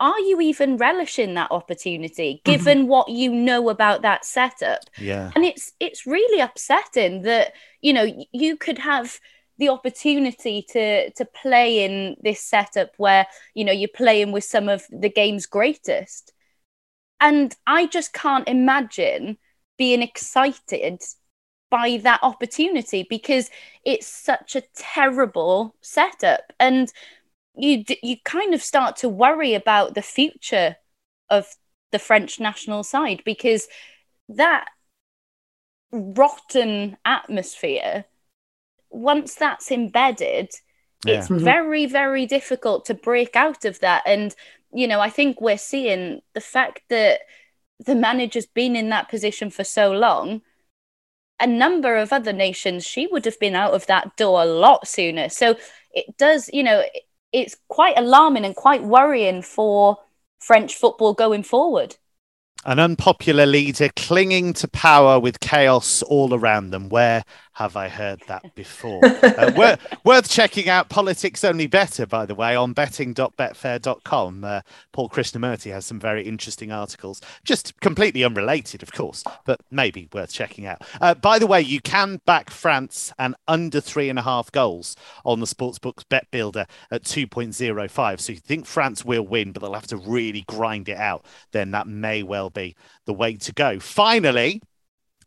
are 0.00 0.18
you 0.20 0.40
even 0.40 0.76
relishing 0.76 1.34
that 1.34 1.50
opportunity 1.50 2.34
mm-hmm. 2.34 2.50
given 2.50 2.86
what 2.86 3.08
you 3.08 3.32
know 3.32 3.68
about 3.68 4.02
that 4.02 4.24
setup? 4.24 4.80
Yeah. 4.98 5.30
And 5.34 5.44
it's 5.44 5.72
it's 5.80 6.06
really 6.06 6.40
upsetting 6.40 7.22
that 7.22 7.52
you 7.80 7.92
know 7.92 8.06
you 8.32 8.56
could 8.56 8.78
have 8.78 9.18
the 9.58 9.68
opportunity 9.68 10.64
to 10.70 11.10
to 11.10 11.24
play 11.24 11.84
in 11.84 12.16
this 12.22 12.40
setup 12.40 12.92
where 12.96 13.26
you 13.54 13.64
know 13.64 13.72
you're 13.72 13.88
playing 13.88 14.32
with 14.32 14.44
some 14.44 14.68
of 14.68 14.84
the 14.90 15.10
game's 15.10 15.46
greatest. 15.46 16.32
And 17.20 17.54
i 17.66 17.86
just 17.86 18.12
can't 18.12 18.48
imagine 18.48 19.38
being 19.76 20.02
excited 20.02 21.02
by 21.70 21.98
that 22.02 22.20
opportunity 22.22 23.06
because 23.08 23.50
it's 23.84 24.06
such 24.06 24.56
a 24.56 24.62
terrible 24.74 25.74
setup. 25.80 26.52
And 26.58 26.92
you 27.58 27.84
you 28.02 28.16
kind 28.24 28.54
of 28.54 28.62
start 28.62 28.96
to 28.96 29.08
worry 29.08 29.54
about 29.54 29.94
the 29.94 30.02
future 30.02 30.76
of 31.28 31.46
the 31.92 31.98
French 31.98 32.38
national 32.38 32.84
side 32.84 33.22
because 33.24 33.66
that 34.28 34.66
rotten 35.90 36.96
atmosphere 37.04 38.04
once 38.90 39.34
that's 39.34 39.70
embedded 39.70 40.50
yeah. 41.04 41.18
it's 41.18 41.28
mm-hmm. 41.28 41.42
very 41.42 41.86
very 41.86 42.26
difficult 42.26 42.84
to 42.84 42.94
break 42.94 43.34
out 43.36 43.64
of 43.64 43.80
that 43.80 44.02
and 44.06 44.34
you 44.72 44.86
know 44.86 45.00
i 45.00 45.08
think 45.08 45.40
we're 45.40 45.56
seeing 45.56 46.20
the 46.34 46.40
fact 46.40 46.82
that 46.90 47.20
the 47.84 47.94
manager's 47.94 48.46
been 48.46 48.76
in 48.76 48.90
that 48.90 49.08
position 49.08 49.50
for 49.50 49.64
so 49.64 49.92
long 49.92 50.42
a 51.40 51.46
number 51.46 51.96
of 51.96 52.12
other 52.12 52.32
nations 52.32 52.84
she 52.84 53.06
would 53.06 53.24
have 53.24 53.38
been 53.40 53.54
out 53.54 53.72
of 53.72 53.86
that 53.86 54.14
door 54.16 54.42
a 54.42 54.46
lot 54.46 54.86
sooner 54.86 55.28
so 55.28 55.56
it 55.92 56.16
does 56.18 56.50
you 56.52 56.62
know 56.62 56.82
it's 57.32 57.56
quite 57.68 57.98
alarming 57.98 58.44
and 58.44 58.54
quite 58.54 58.82
worrying 58.82 59.42
for 59.42 59.98
French 60.38 60.74
football 60.74 61.14
going 61.14 61.42
forward. 61.42 61.96
An 62.64 62.78
unpopular 62.78 63.46
leader 63.46 63.88
clinging 63.94 64.52
to 64.54 64.68
power 64.68 65.20
with 65.20 65.40
chaos 65.40 66.02
all 66.02 66.34
around 66.34 66.70
them. 66.70 66.88
Where 66.88 67.22
have 67.58 67.76
I 67.76 67.88
heard 67.88 68.22
that 68.28 68.42
before? 68.54 69.04
uh, 69.04 69.52
worth, 69.56 69.80
worth 70.04 70.30
checking 70.30 70.68
out 70.68 70.88
Politics 70.88 71.42
Only 71.42 71.66
Bettor, 71.66 72.06
by 72.06 72.24
the 72.24 72.36
way, 72.36 72.54
on 72.54 72.72
betting.betfair.com. 72.72 74.44
Uh, 74.44 74.60
Paul 74.92 75.08
Krishnamurty 75.08 75.72
has 75.72 75.84
some 75.84 75.98
very 75.98 76.22
interesting 76.22 76.70
articles, 76.70 77.20
just 77.42 77.78
completely 77.80 78.22
unrelated, 78.22 78.84
of 78.84 78.92
course, 78.92 79.24
but 79.44 79.60
maybe 79.72 80.08
worth 80.12 80.32
checking 80.32 80.66
out. 80.66 80.82
Uh, 81.00 81.14
by 81.14 81.40
the 81.40 81.48
way, 81.48 81.60
you 81.60 81.80
can 81.80 82.20
back 82.24 82.50
France 82.50 83.12
and 83.18 83.34
under 83.48 83.80
three 83.80 84.08
and 84.08 84.20
a 84.20 84.22
half 84.22 84.52
goals 84.52 84.94
on 85.24 85.40
the 85.40 85.46
Sportsbooks 85.46 86.04
Bet 86.08 86.30
Builder 86.30 86.64
at 86.92 87.02
2.05. 87.02 88.20
So 88.20 88.32
you 88.32 88.38
think 88.38 88.66
France 88.66 89.04
will 89.04 89.26
win, 89.26 89.50
but 89.50 89.62
they'll 89.62 89.74
have 89.74 89.88
to 89.88 89.96
really 89.96 90.44
grind 90.46 90.88
it 90.88 90.96
out. 90.96 91.24
Then 91.50 91.72
that 91.72 91.88
may 91.88 92.22
well 92.22 92.50
be 92.50 92.76
the 93.04 93.14
way 93.14 93.34
to 93.34 93.52
go. 93.52 93.80
Finally, 93.80 94.62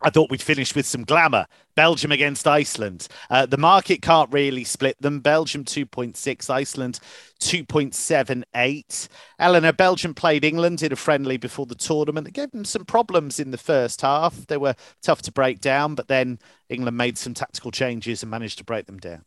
I 0.03 0.09
thought 0.09 0.31
we'd 0.31 0.41
finish 0.41 0.75
with 0.75 0.85
some 0.85 1.03
glamour. 1.03 1.45
Belgium 1.75 2.11
against 2.11 2.47
Iceland. 2.47 3.07
Uh, 3.29 3.45
the 3.45 3.57
market 3.57 4.01
can't 4.01 4.31
really 4.33 4.63
split 4.63 5.01
them. 5.01 5.19
Belgium 5.19 5.63
2.6, 5.63 6.49
Iceland 6.49 6.99
2.78. 7.39 9.07
Eleanor, 9.39 9.73
Belgium 9.73 10.13
played 10.13 10.43
England 10.43 10.81
in 10.81 10.91
a 10.91 10.95
friendly 10.95 11.37
before 11.37 11.65
the 11.65 11.75
tournament. 11.75 12.25
They 12.25 12.31
gave 12.31 12.51
them 12.51 12.65
some 12.65 12.85
problems 12.85 13.39
in 13.39 13.51
the 13.51 13.57
first 13.57 14.01
half. 14.01 14.47
They 14.47 14.57
were 14.57 14.75
tough 15.01 15.21
to 15.23 15.31
break 15.31 15.59
down, 15.59 15.95
but 15.95 16.07
then 16.07 16.39
England 16.69 16.97
made 16.97 17.17
some 17.17 17.33
tactical 17.33 17.71
changes 17.71 18.23
and 18.23 18.29
managed 18.29 18.57
to 18.57 18.63
break 18.63 18.87
them 18.87 18.97
down. 18.97 19.25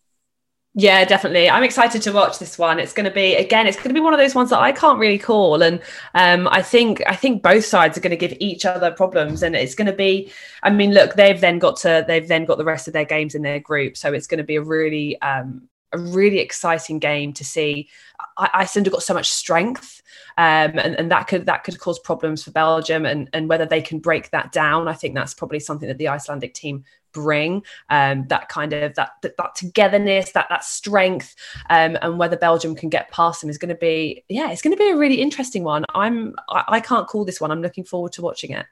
Yeah, 0.76 1.04
definitely. 1.04 1.48
I'm 1.48 1.62
excited 1.62 2.02
to 2.02 2.10
watch 2.12 2.40
this 2.40 2.58
one. 2.58 2.80
It's 2.80 2.92
going 2.92 3.04
to 3.04 3.14
be 3.14 3.36
again. 3.36 3.68
It's 3.68 3.76
going 3.76 3.90
to 3.90 3.94
be 3.94 4.00
one 4.00 4.12
of 4.12 4.18
those 4.18 4.34
ones 4.34 4.50
that 4.50 4.58
I 4.58 4.72
can't 4.72 4.98
really 4.98 5.18
call, 5.20 5.62
and 5.62 5.80
um, 6.14 6.48
I 6.50 6.62
think 6.62 7.00
I 7.06 7.14
think 7.14 7.44
both 7.44 7.64
sides 7.64 7.96
are 7.96 8.00
going 8.00 8.10
to 8.10 8.16
give 8.16 8.36
each 8.40 8.66
other 8.66 8.90
problems, 8.90 9.44
and 9.44 9.54
it's 9.54 9.76
going 9.76 9.86
to 9.86 9.92
be. 9.92 10.32
I 10.64 10.70
mean, 10.70 10.92
look, 10.92 11.14
they've 11.14 11.40
then 11.40 11.60
got 11.60 11.76
to 11.78 12.04
they've 12.08 12.26
then 12.26 12.44
got 12.44 12.58
the 12.58 12.64
rest 12.64 12.88
of 12.88 12.92
their 12.92 13.04
games 13.04 13.36
in 13.36 13.42
their 13.42 13.60
group, 13.60 13.96
so 13.96 14.12
it's 14.12 14.26
going 14.26 14.38
to 14.38 14.44
be 14.44 14.56
a 14.56 14.62
really 14.62 15.20
um, 15.22 15.68
a 15.92 15.98
really 15.98 16.40
exciting 16.40 16.98
game 16.98 17.32
to 17.34 17.44
see. 17.44 17.88
I- 18.36 18.50
Iceland 18.54 18.86
have 18.86 18.94
got 18.94 19.04
so 19.04 19.14
much 19.14 19.30
strength, 19.30 20.02
um, 20.38 20.76
and, 20.76 20.96
and 20.96 21.08
that 21.12 21.28
could 21.28 21.46
that 21.46 21.62
could 21.62 21.78
cause 21.78 22.00
problems 22.00 22.42
for 22.42 22.50
Belgium, 22.50 23.06
and 23.06 23.30
and 23.32 23.48
whether 23.48 23.64
they 23.66 23.80
can 23.80 24.00
break 24.00 24.30
that 24.30 24.50
down, 24.50 24.88
I 24.88 24.94
think 24.94 25.14
that's 25.14 25.34
probably 25.34 25.60
something 25.60 25.86
that 25.86 25.98
the 25.98 26.08
Icelandic 26.08 26.52
team 26.52 26.84
bring 27.14 27.62
um, 27.88 28.26
that 28.28 28.48
kind 28.48 28.72
of 28.72 28.94
that, 28.96 29.12
that, 29.22 29.36
that 29.38 29.54
togetherness 29.54 30.32
that 30.32 30.46
that 30.50 30.64
strength 30.64 31.34
um, 31.70 31.96
and 32.02 32.18
whether 32.18 32.36
belgium 32.36 32.74
can 32.74 32.88
get 32.90 33.10
past 33.10 33.40
them 33.40 33.48
is 33.48 33.56
going 33.58 33.68
to 33.70 33.74
be 33.74 34.22
yeah 34.28 34.50
it's 34.50 34.60
going 34.60 34.76
to 34.76 34.78
be 34.78 34.90
a 34.90 34.96
really 34.96 35.20
interesting 35.20 35.64
one. 35.64 35.84
I'm 35.94 36.34
I, 36.48 36.64
I 36.68 36.80
can't 36.80 37.06
call 37.06 37.24
this 37.24 37.40
one. 37.40 37.50
I'm 37.50 37.62
looking 37.62 37.84
forward 37.84 38.12
to 38.12 38.22
watching 38.22 38.50
it. 38.50 38.66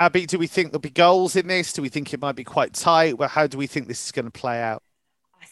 Abby 0.00 0.26
do 0.26 0.38
we 0.38 0.46
think 0.46 0.72
there'll 0.72 0.80
be 0.80 0.90
goals 0.90 1.36
in 1.36 1.46
this? 1.46 1.72
Do 1.72 1.82
we 1.82 1.88
think 1.88 2.12
it 2.12 2.20
might 2.20 2.36
be 2.36 2.44
quite 2.44 2.72
tight? 2.72 3.18
Well 3.18 3.28
how 3.28 3.46
do 3.46 3.58
we 3.58 3.66
think 3.66 3.88
this 3.88 4.04
is 4.04 4.12
going 4.12 4.24
to 4.24 4.30
play 4.30 4.60
out 4.62 4.82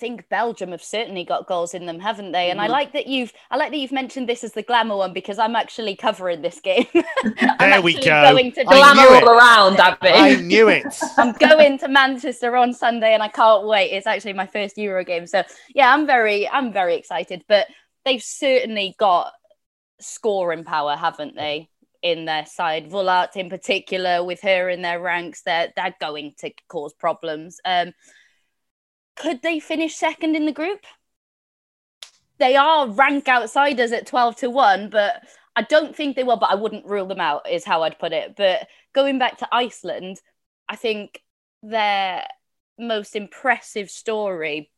think 0.03 0.29
Belgium 0.29 0.73
have 0.73 0.83
certainly 0.83 1.23
got 1.23 1.47
goals 1.47 1.75
in 1.75 1.87
them, 1.87 2.01
haven't 2.01 2.33
they? 2.33 2.51
And 2.51 2.59
mm-hmm. 2.59 2.69
I 2.69 2.75
like 2.75 2.93
that 2.93 3.07
you've 3.07 3.33
I 3.53 3.57
like 3.57 3.71
that 3.71 3.79
you've 3.79 3.93
mentioned 3.93 4.29
this 4.29 4.43
as 4.43 4.53
the 4.53 4.63
glamour 4.63 4.97
one 4.97 5.13
because 5.13 5.39
I'm 5.39 5.55
actually 5.55 5.95
covering 5.95 6.43
this 6.43 6.59
game. 6.61 6.89
there 7.61 7.81
we 7.81 7.95
go. 7.95 8.33
Going 8.33 8.51
to 8.53 8.65
glamour 8.65 9.03
all 9.03 9.29
around, 9.29 9.79
Abby. 9.79 10.09
I 10.09 10.35
knew 10.41 10.69
it. 10.69 10.93
I'm 11.17 11.33
going 11.35 11.79
to 11.79 11.89
Manchester 11.89 12.57
on 12.57 12.75
Sunday, 12.75 13.15
and 13.15 13.23
I 13.23 13.29
can't 13.29 13.65
wait. 13.65 13.91
It's 13.93 14.09
actually 14.09 14.33
my 14.33 14.47
first 14.47 14.77
Euro 14.77 15.05
game, 15.05 15.29
so 15.29 15.45
yeah, 15.73 15.95
I'm 15.95 16.05
very 16.05 16.49
I'm 16.49 16.73
very 16.73 16.97
excited. 16.97 17.45
But 17.47 17.69
they've 18.05 18.23
certainly 18.23 18.97
got 18.99 19.33
scoring 20.01 20.65
power, 20.65 20.97
haven't 20.97 21.37
they? 21.37 21.69
in 22.03 22.25
their 22.25 22.45
side. 22.45 22.91
Wullaert 22.91 23.37
in 23.37 23.49
particular, 23.49 24.25
with 24.25 24.41
her 24.41 24.69
in 24.69 24.83
their 24.83 25.01
ranks, 25.01 25.43
they're 25.43 25.73
they're 25.77 25.95
going 26.01 26.35
to 26.39 26.51
cause 26.69 26.93
problems. 26.93 27.61
Um, 27.65 27.93
could 29.17 29.43
they 29.43 29.61
finish 29.61 29.95
second 29.95 30.37
in 30.37 30.47
the 30.47 30.53
group? 30.53 30.81
They 32.39 32.57
are 32.57 32.89
rank 32.89 33.29
outsiders 33.29 33.93
at 33.93 34.07
12 34.07 34.37
to 34.37 34.51
1, 34.51 34.91
but 34.91 35.23
I 35.55 35.63
don't 35.63 35.95
think 35.95 36.17
they 36.17 36.25
will, 36.25 36.39
but 36.39 36.51
I 36.51 36.55
wouldn't 36.55 36.87
rule 36.87 37.07
them 37.07 37.21
out, 37.21 37.49
is 37.49 37.65
how 37.65 37.83
I'd 37.83 37.99
put 37.99 38.13
it. 38.13 38.35
But 38.37 38.69
going 38.95 39.19
back 39.19 39.39
to 39.39 39.49
Iceland, 39.53 40.21
I 40.69 40.77
think 40.77 41.23
their 41.63 42.27
most 42.79 43.15
impressive 43.15 43.91
story, 43.91 44.71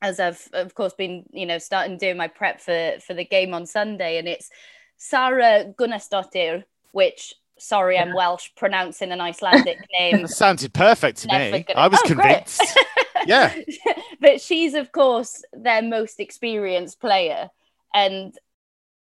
as 0.00 0.18
I've 0.18 0.48
of 0.52 0.74
course 0.74 0.94
been, 0.94 1.24
you 1.30 1.46
know, 1.46 1.58
starting 1.58 1.98
doing 1.98 2.16
my 2.16 2.28
prep 2.28 2.60
for 2.60 2.94
for 3.06 3.14
the 3.14 3.24
game 3.24 3.54
on 3.54 3.66
Sunday, 3.66 4.18
and 4.18 4.26
it's 4.26 4.50
Sara 4.96 5.72
Gunnarsdottir, 5.78 6.64
which 6.92 7.34
sorry, 7.58 7.98
I'm 7.98 8.14
Welsh, 8.14 8.50
pronouncing 8.56 9.12
an 9.12 9.20
Icelandic 9.20 9.78
name. 9.98 10.26
Sounded 10.26 10.72
perfect 10.72 11.18
to 11.18 11.28
me. 11.28 11.64
Gonna... 11.66 11.80
I 11.80 11.88
was 11.88 12.00
oh, 12.04 12.08
convinced. 12.08 12.62
yeah. 13.26 13.54
but 14.20 14.40
she's, 14.40 14.74
of 14.74 14.92
course, 14.92 15.42
their 15.52 15.82
most 15.82 16.20
experienced 16.20 17.00
player. 17.00 17.48
And 17.94 18.36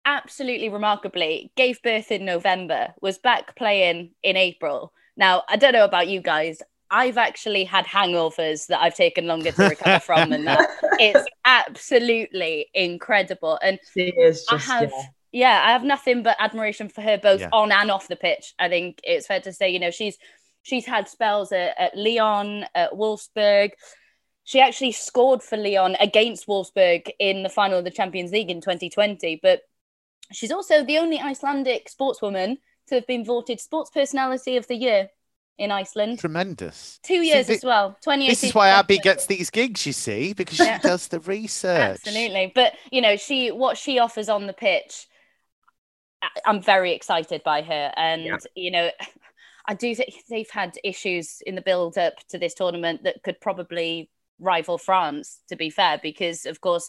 absolutely 0.05 0.69
remarkably, 0.69 1.53
gave 1.57 1.83
birth 1.83 2.11
in 2.11 2.25
November, 2.25 2.95
was 3.01 3.19
back 3.19 3.57
playing 3.57 4.13
in 4.23 4.37
April. 4.37 4.93
Now, 5.17 5.43
I 5.49 5.57
don't 5.57 5.73
know 5.73 5.85
about 5.85 6.09
you 6.09 6.21
guys. 6.21 6.63
I've 6.91 7.19
actually 7.19 7.65
had 7.65 7.85
hangovers 7.85 8.69
that 8.69 8.81
I've 8.81 8.95
taken 8.95 9.27
longer 9.27 9.53
to 9.53 9.69
recover 9.69 10.01
from 10.05 10.31
than 10.31 10.47
that. 10.47 10.67
It's 10.99 11.29
absolutely 11.45 12.69
incredible. 12.73 13.59
And 13.63 13.79
just, 13.95 14.51
I 14.51 14.57
have 14.57 14.91
yeah 14.91 15.03
yeah, 15.33 15.63
I 15.65 15.73
have 15.73 15.85
nothing 15.85 16.23
but 16.23 16.37
admiration 16.39 16.89
for 16.89 17.03
her 17.03 17.19
both 17.19 17.41
yeah. 17.41 17.51
on 17.53 17.71
and 17.71 17.91
off 17.91 18.09
the 18.09 18.17
pitch. 18.17 18.55
I 18.59 18.69
think 18.69 19.01
it's 19.05 19.27
fair 19.27 19.41
to 19.41 19.53
say, 19.53 19.69
you 19.71 19.79
know, 19.79 19.91
she's 19.91 20.17
she's 20.63 20.87
had 20.87 21.09
spells 21.09 21.53
at, 21.53 21.75
at 21.79 21.97
Lyon, 21.97 22.67
at 22.75 22.93
Wolfsburg. 22.93 23.71
She 24.45 24.61
actually 24.61 24.93
scored 24.93 25.43
for 25.43 25.57
Lyon 25.57 25.97
against 26.01 26.47
Wolfsburg 26.47 27.11
in 27.19 27.43
the 27.43 27.49
final 27.49 27.79
of 27.79 27.85
the 27.85 27.91
Champions 27.91 28.33
League 28.33 28.51
in 28.51 28.61
2020. 28.61 29.41
But 29.43 29.61
she's 30.33 30.53
also 30.53 30.85
the 30.85 30.99
only 30.99 31.19
Icelandic 31.19 31.91
sportswoman 31.91 32.57
to 32.89 32.95
have 32.95 33.07
been 33.07 33.25
voted 33.25 33.61
Sports 33.61 33.91
Personality 33.91 34.57
of 34.57 34.67
the 34.67 34.77
Year 34.77 35.09
in 35.59 35.71
Iceland. 35.71 36.21
Tremendous. 36.21 36.99
Two 37.03 37.21
years 37.21 37.49
see, 37.49 37.55
as 37.55 37.65
well. 37.65 37.91
2018. 38.03 38.29
This 38.31 38.45
is 38.45 38.55
why 38.55 38.69
Abby 38.69 38.99
gets 38.99 39.27
these 39.27 39.51
gigs, 39.51 39.85
you 39.85 39.93
see, 39.93 40.33
because 40.33 40.57
she 40.57 40.65
yeah. 40.65 40.79
does 40.79 41.09
the 41.09 41.21
research. 41.21 41.99
Absolutely. 42.07 42.53
But 42.55 42.75
you 42.91 43.03
know, 43.03 43.17
she 43.17 43.51
what 43.51 43.77
she 43.77 43.99
offers 43.99 44.29
on 44.29 44.47
the 44.47 44.53
pitch 44.53 45.09
I'm 46.45 46.63
very 46.63 46.93
excited 46.93 47.43
by 47.45 47.63
her. 47.63 47.93
And, 47.97 48.25
yeah. 48.25 48.37
you 48.55 48.71
know, 48.71 48.91
I 49.69 49.75
do 49.75 49.95
think 49.95 50.15
they've 50.31 50.51
had 50.51 50.79
issues 50.83 51.43
in 51.47 51.55
the 51.55 51.61
build 51.61 51.99
up 51.99 52.15
to 52.31 52.39
this 52.39 52.55
tournament 52.55 53.05
that 53.05 53.23
could 53.23 53.39
probably 53.39 54.11
rival 54.41 54.79
France, 54.79 55.43
to 55.51 55.57
be 55.57 55.69
fair, 55.69 56.01
because 56.03 56.47
of 56.47 56.61
course 56.63 56.89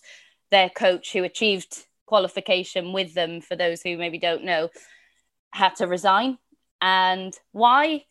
their 0.49 0.69
coach 0.69 1.11
who 1.11 1.23
achieved 1.23 1.85
qualification 2.05 2.93
with 2.93 3.13
them, 3.13 3.41
for 3.41 3.57
those 3.57 3.81
who 3.81 3.97
maybe 3.97 4.17
don't 4.17 4.45
know, 4.45 4.69
had 5.51 5.75
to 5.75 5.87
resign. 5.87 6.37
And 6.81 7.37
why? 7.51 8.05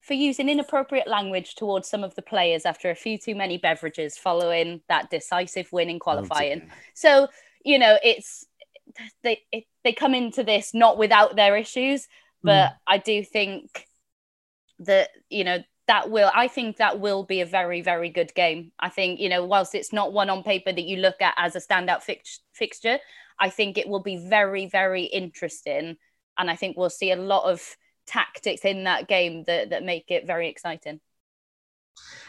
For 0.00 0.14
using 0.14 0.48
inappropriate 0.48 1.08
language 1.08 1.54
towards 1.54 1.88
some 1.88 2.02
of 2.02 2.14
the 2.14 2.22
players 2.22 2.64
after 2.64 2.90
a 2.90 2.94
few 2.94 3.18
too 3.18 3.34
many 3.34 3.58
beverages 3.58 4.16
following 4.16 4.80
that 4.88 5.10
decisive 5.10 5.68
win 5.72 5.90
in 5.90 5.98
qualifying. 5.98 6.62
Oh, 6.64 6.74
so, 6.94 7.28
you 7.64 7.78
know, 7.78 7.98
it's 8.02 8.46
they 9.22 9.42
it, 9.52 9.64
they 9.84 9.92
come 9.92 10.14
into 10.14 10.42
this 10.42 10.72
not 10.72 10.96
without 10.96 11.36
their 11.36 11.56
issues, 11.56 12.08
but 12.42 12.70
mm. 12.70 12.76
I 12.86 12.98
do 12.98 13.22
think 13.22 13.86
that 14.80 15.10
you 15.30 15.44
know 15.44 15.58
that 15.86 16.10
will 16.10 16.30
i 16.34 16.48
think 16.48 16.76
that 16.76 17.00
will 17.00 17.22
be 17.22 17.40
a 17.40 17.46
very 17.46 17.80
very 17.80 18.10
good 18.10 18.34
game. 18.34 18.72
I 18.78 18.88
think 18.88 19.20
you 19.20 19.28
know 19.28 19.44
whilst 19.44 19.74
it's 19.74 19.92
not 19.92 20.12
one 20.12 20.30
on 20.30 20.42
paper 20.42 20.72
that 20.72 20.84
you 20.84 20.98
look 20.98 21.20
at 21.20 21.34
as 21.36 21.56
a 21.56 21.60
standout 21.60 22.02
fix- 22.02 22.40
fixture 22.52 22.98
i 23.38 23.50
think 23.50 23.78
it 23.78 23.88
will 23.88 24.02
be 24.02 24.16
very 24.16 24.66
very 24.66 25.04
interesting. 25.04 25.96
And 26.38 26.50
i 26.50 26.56
think 26.56 26.76
we'll 26.76 26.90
see 26.90 27.12
a 27.12 27.16
lot 27.16 27.50
of 27.50 27.76
tactics 28.06 28.64
in 28.64 28.84
that 28.84 29.08
game 29.08 29.44
that 29.44 29.70
that 29.70 29.84
make 29.84 30.10
it 30.10 30.26
very 30.26 30.48
exciting. 30.48 31.00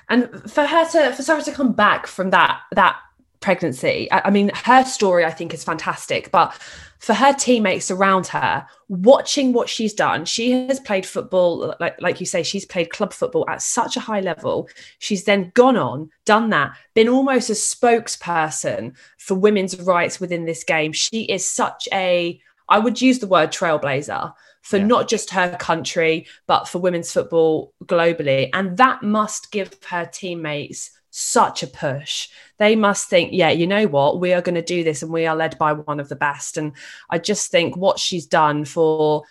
And 0.09 0.49
for 0.49 0.65
her 0.65 0.85
to 0.91 1.13
for 1.13 1.23
Sara 1.23 1.41
to 1.43 1.51
come 1.51 1.73
back 1.73 2.07
from 2.07 2.29
that 2.31 2.61
that 2.71 2.97
pregnancy. 3.39 4.11
I, 4.11 4.23
I 4.25 4.29
mean, 4.29 4.51
her 4.53 4.83
story 4.83 5.25
I 5.25 5.31
think 5.31 5.53
is 5.53 5.63
fantastic, 5.63 6.31
but 6.31 6.53
for 6.99 7.13
her 7.13 7.33
teammates 7.33 7.91
around 7.91 8.27
her, 8.27 8.65
watching 8.87 9.53
what 9.53 9.69
she's 9.69 9.93
done, 9.93 10.25
she 10.25 10.51
has 10.51 10.79
played 10.79 11.05
football, 11.05 11.75
like, 11.79 12.01
like 12.01 12.19
you 12.19 12.25
say, 12.25 12.41
she's 12.41 12.65
played 12.65 12.89
club 12.89 13.13
football 13.13 13.45
at 13.47 13.61
such 13.61 13.97
a 13.97 14.01
high 14.01 14.19
level. 14.19 14.67
She's 14.99 15.23
then 15.25 15.51
gone 15.53 15.77
on, 15.77 16.09
done 16.25 16.49
that, 16.49 16.71
been 16.95 17.07
almost 17.07 17.49
a 17.49 17.53
spokesperson 17.53 18.95
for 19.17 19.35
women's 19.35 19.79
rights 19.79 20.19
within 20.19 20.45
this 20.45 20.63
game. 20.63 20.91
She 20.91 21.23
is 21.23 21.47
such 21.47 21.87
a, 21.93 22.41
I 22.67 22.79
would 22.79 23.01
use 23.01 23.19
the 23.19 23.27
word 23.27 23.51
trailblazer 23.51 24.33
for 24.63 24.77
yeah. 24.77 24.85
not 24.85 25.07
just 25.07 25.29
her 25.29 25.55
country, 25.57 26.25
but 26.47 26.67
for 26.67 26.79
women's 26.79 27.13
football 27.13 27.73
globally. 27.85 28.49
And 28.53 28.75
that 28.77 29.03
must 29.03 29.51
give 29.51 29.71
her 29.89 30.05
teammates 30.05 30.91
such 31.17 31.63
a 31.63 31.67
push. 31.67 32.29
They 32.59 32.75
must 32.75 33.09
think, 33.09 33.31
yeah, 33.33 33.49
you 33.49 33.65
know 33.65 33.87
what, 33.87 34.19
we 34.19 34.33
are 34.33 34.41
going 34.41 34.55
to 34.55 34.61
do 34.61 34.83
this 34.83 35.01
and 35.01 35.11
we 35.11 35.25
are 35.25 35.35
led 35.35 35.57
by 35.57 35.73
one 35.73 35.99
of 35.99 36.09
the 36.09 36.15
best. 36.15 36.57
And 36.57 36.73
I 37.09 37.17
just 37.17 37.49
think 37.49 37.75
what 37.75 37.99
she's 37.99 38.27
done 38.27 38.65
for 38.65 39.23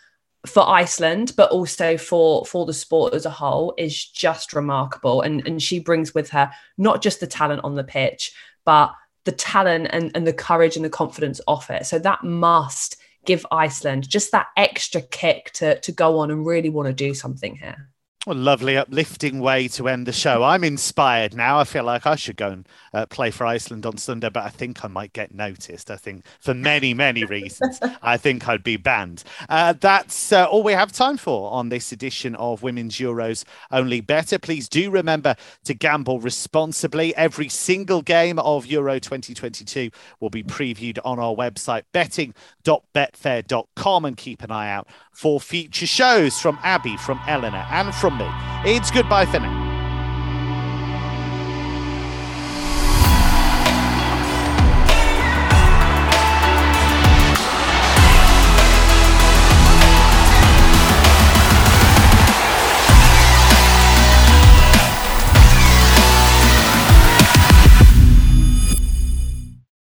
for 0.46 0.68
Iceland, 0.68 1.32
but 1.36 1.50
also 1.50 1.96
for 1.96 2.44
for 2.44 2.66
the 2.66 2.72
sport 2.72 3.14
as 3.14 3.24
a 3.24 3.30
whole 3.30 3.72
is 3.78 4.04
just 4.04 4.52
remarkable. 4.52 5.22
And 5.22 5.46
and 5.46 5.62
she 5.62 5.78
brings 5.78 6.12
with 6.12 6.30
her 6.30 6.50
not 6.76 7.02
just 7.02 7.20
the 7.20 7.26
talent 7.26 7.62
on 7.62 7.76
the 7.76 7.84
pitch, 7.84 8.32
but 8.64 8.92
the 9.22 9.32
talent 9.32 9.88
and, 9.90 10.10
and 10.14 10.26
the 10.26 10.32
courage 10.32 10.76
and 10.76 10.84
the 10.84 10.90
confidence 10.90 11.40
off 11.46 11.70
it. 11.70 11.86
So 11.86 12.00
that 12.00 12.24
must 12.24 12.96
give 13.24 13.46
Iceland 13.50 14.08
just 14.08 14.32
that 14.32 14.48
extra 14.56 15.02
kick 15.02 15.52
to 15.54 15.78
to 15.80 15.92
go 15.92 16.18
on 16.18 16.32
and 16.32 16.44
really 16.44 16.70
want 16.70 16.88
to 16.88 16.92
do 16.92 17.14
something 17.14 17.56
here. 17.56 17.88
Well, 18.26 18.36
lovely, 18.36 18.76
uplifting 18.76 19.38
way 19.38 19.68
to 19.68 19.86
end 19.86 20.04
the 20.04 20.12
show. 20.12 20.42
I'm 20.42 20.64
inspired 20.64 21.36
now. 21.36 21.60
I 21.60 21.64
feel 21.64 21.84
like 21.84 22.08
I 22.08 22.16
should 22.16 22.36
go 22.36 22.50
and 22.50 22.68
uh, 22.92 23.06
play 23.06 23.30
for 23.30 23.46
Iceland 23.46 23.86
on 23.86 23.98
Sunday, 23.98 24.30
but 24.30 24.42
I 24.42 24.48
think 24.48 24.84
I 24.84 24.88
might 24.88 25.12
get 25.12 25.32
noticed. 25.32 25.92
I 25.92 25.96
think 25.96 26.24
for 26.40 26.52
many, 26.52 26.92
many 26.92 27.24
reasons, 27.24 27.78
I 28.02 28.16
think 28.16 28.48
I'd 28.48 28.64
be 28.64 28.76
banned. 28.76 29.22
Uh, 29.48 29.74
that's 29.74 30.32
uh, 30.32 30.46
all 30.46 30.64
we 30.64 30.72
have 30.72 30.90
time 30.90 31.18
for 31.18 31.52
on 31.52 31.68
this 31.68 31.92
edition 31.92 32.34
of 32.34 32.64
Women's 32.64 32.96
Euros 32.96 33.44
Only 33.70 34.00
Bettor. 34.00 34.40
Please 34.40 34.68
do 34.68 34.90
remember 34.90 35.36
to 35.62 35.74
gamble 35.74 36.18
responsibly. 36.18 37.14
Every 37.14 37.48
single 37.48 38.02
game 38.02 38.40
of 38.40 38.66
Euro 38.66 38.98
2022 38.98 39.90
will 40.18 40.30
be 40.30 40.42
previewed 40.42 40.98
on 41.04 41.20
our 41.20 41.36
website, 41.36 41.84
betting.betfair.com, 41.92 44.04
and 44.04 44.16
keep 44.16 44.42
an 44.42 44.50
eye 44.50 44.68
out 44.68 44.88
for 45.12 45.40
future 45.40 45.86
shows 45.86 46.40
from 46.40 46.58
Abby, 46.64 46.96
from 46.96 47.20
Eleanor, 47.28 47.64
and 47.70 47.94
from 47.94 48.15
me. 48.16 48.28
It's 48.64 48.90
goodbye 48.90 49.26
for 49.26 49.40
now. 49.40 49.55